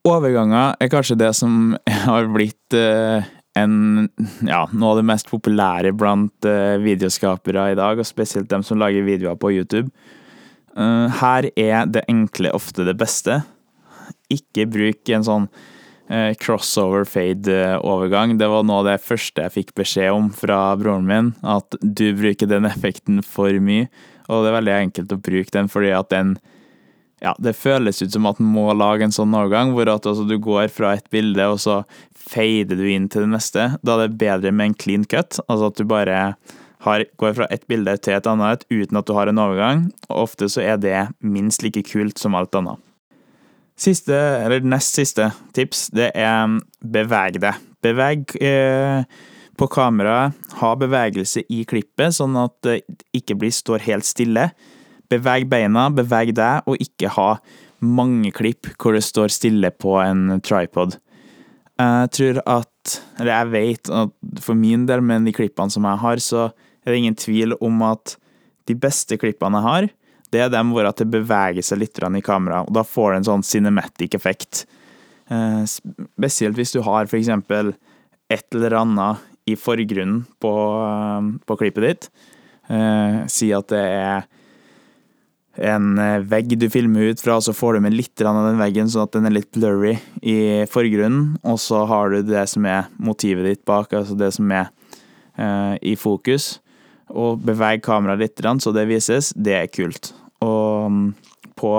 Overganger 0.08 0.78
er 0.80 0.92
kanskje 0.92 1.18
det 1.20 1.34
som 1.36 1.74
har 2.08 2.30
blitt 2.32 2.76
eh, 2.76 3.28
en, 3.58 4.08
ja, 4.46 4.64
noe 4.72 4.92
av 4.92 5.00
det 5.00 5.08
mest 5.08 5.30
populære 5.30 5.92
blant 5.98 6.48
uh, 6.48 6.76
videoskapere 6.82 7.72
i 7.72 7.78
dag, 7.78 8.00
og 8.00 8.08
spesielt 8.08 8.50
dem 8.52 8.64
som 8.66 8.80
lager 8.80 9.06
videoer 9.06 9.38
på 9.40 9.52
YouTube. 9.56 9.90
Uh, 10.78 11.08
her 11.20 11.50
er 11.58 11.88
det 11.90 12.06
enkle 12.10 12.52
ofte 12.56 12.86
det 12.88 12.96
beste. 13.00 13.40
Ikke 14.32 14.68
bruk 14.70 15.10
en 15.14 15.26
sånn 15.26 15.48
uh, 15.48 16.32
crossover 16.40 17.08
fade-overgang. 17.08 18.36
Det 18.40 18.50
var 18.50 18.66
noe 18.66 18.82
av 18.82 18.92
det 18.92 19.00
første 19.04 19.46
jeg 19.46 19.56
fikk 19.56 19.74
beskjed 19.78 20.12
om 20.14 20.30
fra 20.34 20.60
broren 20.80 21.08
min, 21.08 21.32
at 21.42 21.78
du 21.82 22.12
bruker 22.18 22.50
den 22.50 22.68
effekten 22.68 23.22
for 23.26 23.52
mye. 23.62 23.88
Og 24.28 24.44
det 24.44 24.52
er 24.52 24.58
veldig 24.60 24.78
enkelt 24.78 25.12
å 25.14 25.22
bruke 25.24 25.54
den, 25.54 25.70
fordi 25.72 25.92
at 25.96 26.10
den 26.12 26.36
ja, 27.22 27.34
det 27.42 27.56
føles 27.58 28.02
ut 28.02 28.14
som 28.14 28.28
at 28.30 28.38
en 28.40 28.50
må 28.52 28.68
lage 28.76 29.06
en 29.06 29.14
sånn 29.14 29.34
overgang, 29.34 29.72
hvor 29.74 29.90
at 29.90 30.06
altså, 30.06 30.26
du 30.28 30.36
går 30.42 30.70
fra 30.72 30.94
et 30.98 31.06
bilde, 31.14 31.44
og 31.50 31.60
så 31.62 31.82
fader 32.28 32.78
du 32.78 32.86
inn 32.86 33.08
til 33.10 33.24
det 33.26 33.32
neste. 33.32 33.70
Da 33.82 33.96
er 33.96 34.06
det 34.06 34.20
bedre 34.20 34.52
med 34.54 34.72
en 34.72 34.78
clean 34.78 35.06
cut, 35.08 35.40
altså 35.48 35.72
at 35.72 35.80
du 35.80 35.88
bare 35.88 36.18
har, 36.86 37.04
går 37.18 37.38
fra 37.40 37.48
et 37.54 37.64
bilde 37.70 37.96
til 38.02 38.14
et 38.18 38.28
annet 38.30 38.62
uten 38.70 39.00
at 39.00 39.08
du 39.08 39.14
har 39.16 39.30
en 39.30 39.42
overgang, 39.42 39.88
og 40.10 40.28
ofte 40.28 40.50
så 40.52 40.62
er 40.64 40.78
det 40.82 40.98
minst 41.18 41.64
like 41.66 41.82
kult 41.88 42.20
som 42.22 42.38
alt 42.38 42.54
annet. 42.58 42.78
Siste, 43.78 44.14
eller 44.14 44.64
nest 44.66 44.96
siste 44.98 45.28
tips, 45.54 45.86
det 45.94 46.10
er 46.18 46.56
beveg 46.82 47.38
deg. 47.42 47.66
Beveg 47.86 48.32
eh, 48.42 49.04
på 49.58 49.68
kameraet, 49.70 50.34
ha 50.58 50.72
bevegelse 50.78 51.44
i 51.50 51.62
klippet, 51.66 52.16
sånn 52.16 52.34
at 52.38 52.56
det 52.66 52.80
ikke 53.14 53.38
blir, 53.38 53.54
står 53.54 53.86
helt 53.86 54.06
stille. 54.06 54.48
Beveg 55.08 55.48
beina, 55.48 55.88
beveg 55.94 56.34
deg, 56.36 56.68
og 56.68 56.80
ikke 56.82 57.12
ha 57.16 57.30
mange 57.84 58.32
klipp 58.34 58.68
hvor 58.76 58.96
det 58.96 59.04
står 59.06 59.32
stille 59.32 59.70
på 59.70 59.96
en 60.02 60.40
tripod. 60.44 60.98
Jeg 61.78 62.10
tror 62.16 62.40
at, 62.42 62.96
eller 63.20 63.32
jeg 63.32 63.50
vet 63.52 63.90
at 63.94 64.42
for 64.42 64.58
min 64.58 64.88
del, 64.88 65.04
med 65.04 65.28
de 65.28 65.34
klippene 65.36 65.70
som 65.70 65.86
jeg 65.86 66.02
har, 66.02 66.22
så 66.22 66.48
er 66.82 66.90
det 66.90 66.98
ingen 66.98 67.18
tvil 67.18 67.54
om 67.62 67.84
at 67.86 68.16
de 68.68 68.74
beste 68.76 69.16
klippene 69.20 69.60
jeg 69.60 69.68
har, 69.68 69.88
det 70.34 70.42
er 70.44 70.50
dem 70.52 70.74
hvor 70.74 70.88
at 70.88 70.98
det 71.00 71.08
beveger 71.08 71.64
seg 71.64 71.80
litt 71.80 71.98
i 72.02 72.24
kamera, 72.24 72.64
og 72.66 72.74
da 72.76 72.84
får 72.84 73.12
det 73.12 73.18
en 73.20 73.28
sånn 73.30 73.46
cinematic 73.46 74.16
effekt. 74.18 74.66
Eh, 75.30 75.64
spesielt 75.68 76.58
hvis 76.58 76.74
du 76.74 76.82
har 76.84 77.08
for 77.08 77.18
eksempel 77.20 77.72
et 78.28 78.44
eller 78.56 78.76
annet 78.82 79.24
i 79.48 79.56
forgrunnen 79.56 80.26
på, 80.40 80.52
eh, 80.84 81.30
på 81.46 81.56
klippet 81.56 81.86
ditt. 81.86 82.10
Eh, 82.68 83.24
si 83.26 83.52
at 83.56 83.68
det 83.72 83.84
er 83.84 84.26
en 85.58 85.98
vegg 86.30 86.52
du 86.60 86.68
filmer 86.70 87.10
ut 87.10 87.20
fra, 87.22 87.40
så 87.42 87.54
får 87.56 87.74
du 87.74 87.80
med 87.88 87.96
litt 87.96 88.22
av 88.22 88.36
den 88.46 88.60
veggen, 88.60 88.90
sånn 88.90 89.08
at 89.08 89.16
den 89.16 89.26
er 89.26 89.34
litt 89.34 89.50
blurry 89.54 89.96
i 90.22 90.38
forgrunnen. 90.70 91.36
Og 91.42 91.58
så 91.62 91.82
har 91.90 92.14
du 92.14 92.22
det 92.22 92.44
som 92.52 92.66
er 92.68 92.86
motivet 93.02 93.46
ditt 93.48 93.64
bak, 93.68 93.92
altså 93.96 94.14
det 94.18 94.30
som 94.36 94.50
er 94.54 94.70
i 95.86 95.92
fokus 95.98 96.56
og 97.08 97.40
beveg 97.44 97.82
kameraet 97.84 98.20
litt 98.20 98.62
så 98.62 98.72
det 98.72 98.86
vises, 98.88 99.32
det 99.36 99.54
er 99.54 99.72
kult. 99.72 100.12
Og 100.44 100.90
mm, 100.92 101.06
på 101.58 101.72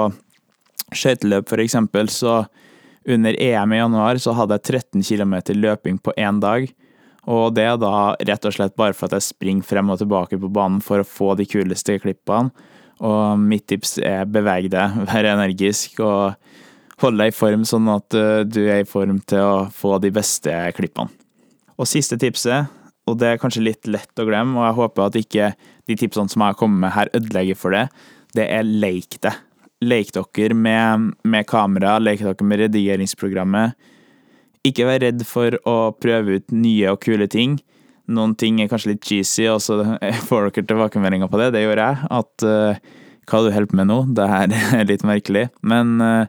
skøyteløp, 0.89 1.49
for 1.49 1.61
eksempel, 1.61 2.09
så 2.09 2.43
under 3.09 3.35
EM 3.39 3.73
i 3.73 3.79
januar 3.79 4.19
så 4.21 4.33
hadde 4.37 4.57
jeg 4.57 4.81
13 4.81 5.03
km 5.05 5.35
løping 5.55 5.99
på 6.01 6.13
én 6.17 6.41
dag. 6.41 6.67
Og 7.29 7.53
det 7.53 7.65
er 7.67 7.77
da 7.77 8.15
rett 8.15 8.45
og 8.45 8.55
slett 8.55 8.75
bare 8.79 8.95
for 8.97 9.07
at 9.07 9.19
jeg 9.19 9.29
springer 9.29 9.65
frem 9.65 9.89
og 9.89 9.99
tilbake 10.01 10.39
på 10.39 10.49
banen 10.49 10.81
for 10.81 11.01
å 11.01 11.07
få 11.07 11.35
de 11.37 11.45
kuleste 11.45 11.99
klippene. 12.01 12.49
Og 12.99 13.39
mitt 13.39 13.67
tips 13.71 13.97
er 14.03 14.25
beveg 14.27 14.71
deg, 14.73 14.97
vær 15.09 15.29
energisk 15.35 16.01
og 16.03 16.35
hold 16.99 17.21
deg 17.21 17.31
i 17.31 17.35
form, 17.35 17.63
sånn 17.67 17.87
at 17.93 18.17
eh, 18.17 18.41
du 18.43 18.65
er 18.65 18.83
i 18.83 18.89
form 18.89 19.21
til 19.29 19.45
å 19.45 19.69
få 19.71 19.97
de 20.03 20.11
beste 20.11 20.55
klippene. 20.75 21.13
Og 21.79 21.87
siste 21.87 22.17
tipset 22.19 22.67
og 23.09 23.17
det 23.19 23.33
er 23.33 23.41
kanskje 23.41 23.65
litt 23.65 23.89
lett 23.89 24.21
å 24.21 24.27
glemme, 24.27 24.59
og 24.59 24.67
jeg 24.67 24.77
håper 24.79 25.05
at 25.05 25.19
ikke 25.19 25.51
de 25.89 25.97
tipsene 25.97 26.31
som 26.31 26.43
jeg 26.43 26.53
har 26.53 26.59
kommet 26.59 26.83
med 26.83 26.93
her, 26.93 27.11
ødelegger 27.17 27.57
for 27.57 27.75
det. 27.75 27.85
Det 28.37 28.45
er 28.45 28.67
leik 28.67 29.17
det. 29.23 29.33
Leik 29.81 30.11
dere 30.13 30.57
med, 30.57 31.13
med 31.23 31.47
kamera, 31.49 31.97
leik 32.01 32.21
dere 32.25 32.45
med 32.45 32.61
redigeringsprogrammet. 32.65 33.77
Ikke 34.67 34.85
vær 34.89 35.01
redd 35.01 35.23
for 35.25 35.55
å 35.69 35.77
prøve 35.95 36.39
ut 36.39 36.53
nye 36.53 36.93
og 36.93 37.01
kule 37.05 37.29
ting. 37.31 37.57
Noen 38.09 38.33
ting 38.39 38.59
er 38.61 38.69
kanskje 38.71 38.95
litt 38.95 39.05
cheesy, 39.05 39.45
og 39.51 39.61
så 39.63 39.79
får 40.29 40.49
dere 40.49 40.65
tilbakemeldinger 40.65 41.29
på 41.31 41.41
det. 41.41 41.51
Det 41.55 41.63
gjorde 41.65 41.89
jeg. 41.89 42.09
At 42.19 42.45
uh, 42.47 42.95
hva 43.29 43.41
du 43.45 43.51
holder 43.53 43.69
på 43.69 43.79
med 43.79 43.89
nå, 43.91 43.99
det 44.17 44.29
her 44.29 44.55
er 44.79 44.87
litt 44.89 45.05
merkelig. 45.07 45.47
Men 45.61 45.99
uh, 46.01 46.25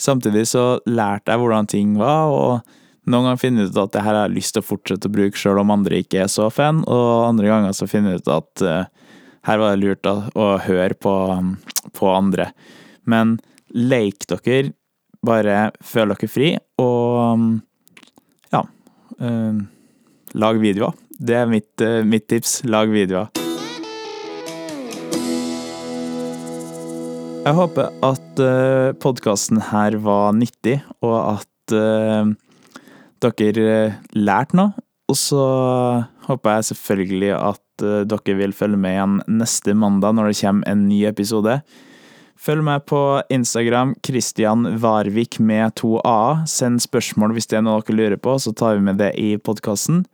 samtidig 0.00 0.46
så 0.50 0.66
lærte 0.88 1.32
jeg 1.32 1.42
hvordan 1.42 1.70
ting 1.70 1.96
var, 2.00 2.34
og 2.34 3.08
noen 3.08 3.30
ganger 3.30 3.40
finner 3.40 3.64
jeg 3.64 3.72
ut 3.72 3.82
at 3.86 3.94
det 3.94 4.04
her 4.04 4.16
har 4.16 4.26
jeg 4.26 4.36
lyst 4.36 4.56
til 4.56 4.64
å 4.64 4.68
fortsette 4.68 5.08
å 5.08 5.14
bruke 5.14 5.40
sjøl 5.40 5.62
om 5.62 5.72
andre 5.72 6.02
ikke 6.02 6.24
er 6.26 6.32
så 6.32 6.50
fan, 6.52 6.82
og 6.84 7.28
andre 7.30 7.48
ganger 7.48 7.76
så 7.76 7.88
finner 7.88 8.14
jeg 8.14 8.24
ut 8.24 8.34
at 8.36 8.64
uh, 8.66 9.14
her 9.48 9.62
var 9.62 9.72
det 9.72 9.80
lurt 9.80 10.10
å, 10.10 10.16
å 10.36 10.50
høre 10.60 10.98
på, 10.98 11.14
på, 11.96 12.10
andre. 12.12 12.50
Men 13.08 13.38
leik 13.72 14.28
dere, 14.28 14.74
bare 15.24 15.70
føl 15.80 16.12
dere 16.12 16.30
fri, 16.30 16.52
og 16.84 17.48
ja 18.52 18.62
uh, 19.24 19.64
Lag 20.34 20.58
videoer. 20.60 20.96
Det 21.18 21.36
er 21.38 21.46
mitt, 21.50 21.70
uh, 21.80 22.02
mitt 22.04 22.28
tips. 22.28 22.60
Lag 22.68 22.90
videoer. 22.92 23.30
Jeg 27.46 27.56
håper 27.56 27.94
at 28.04 28.42
uh, 28.42 28.92
podkasten 29.00 29.62
her 29.70 29.96
var 30.04 30.34
nyttig, 30.36 30.80
og 31.00 31.16
at 31.38 31.74
uh, 31.76 32.28
dere 33.24 33.54
lærte 33.56 33.80
lært 34.18 34.54
noe. 34.58 34.74
Og 35.08 35.16
så 35.16 35.42
håper 36.28 36.58
jeg 36.58 36.68
selvfølgelig 36.68 37.30
at 37.32 37.84
eh, 37.84 38.02
dere 38.04 38.34
vil 38.36 38.52
følge 38.52 38.76
med 38.76 38.92
igjen 38.92 39.14
neste 39.40 39.72
mandag 39.72 40.18
når 40.18 40.28
det 40.30 40.40
kommer 40.42 40.68
en 40.68 40.82
ny 40.90 40.98
episode. 41.08 41.54
Følg 42.38 42.62
meg 42.66 42.84
på 42.86 43.00
Instagram 43.34 43.96
Christian 44.06 44.68
Varvik 44.82 45.40
med 45.40 45.74
to 45.80 45.96
a. 46.04 46.44
Send 46.46 46.84
spørsmål 46.84 47.34
hvis 47.34 47.48
det 47.50 47.58
er 47.58 47.64
noe 47.66 47.80
dere 47.80 47.96
lurer 47.96 48.20
på, 48.20 48.36
så 48.36 48.52
tar 48.52 48.76
vi 48.76 48.84
med 48.90 49.00
det 49.00 49.14
i 49.18 49.32
podkasten. 49.40 50.04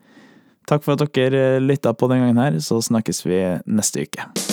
Takk 0.68 0.84
for 0.84 0.96
at 0.96 1.12
dere 1.14 1.60
lytta 1.60 1.92
på 1.92 2.08
den 2.08 2.24
gangen 2.24 2.40
her, 2.40 2.58
så 2.60 2.80
snakkes 2.82 3.24
vi 3.26 3.42
neste 3.66 4.06
uke. 4.08 4.43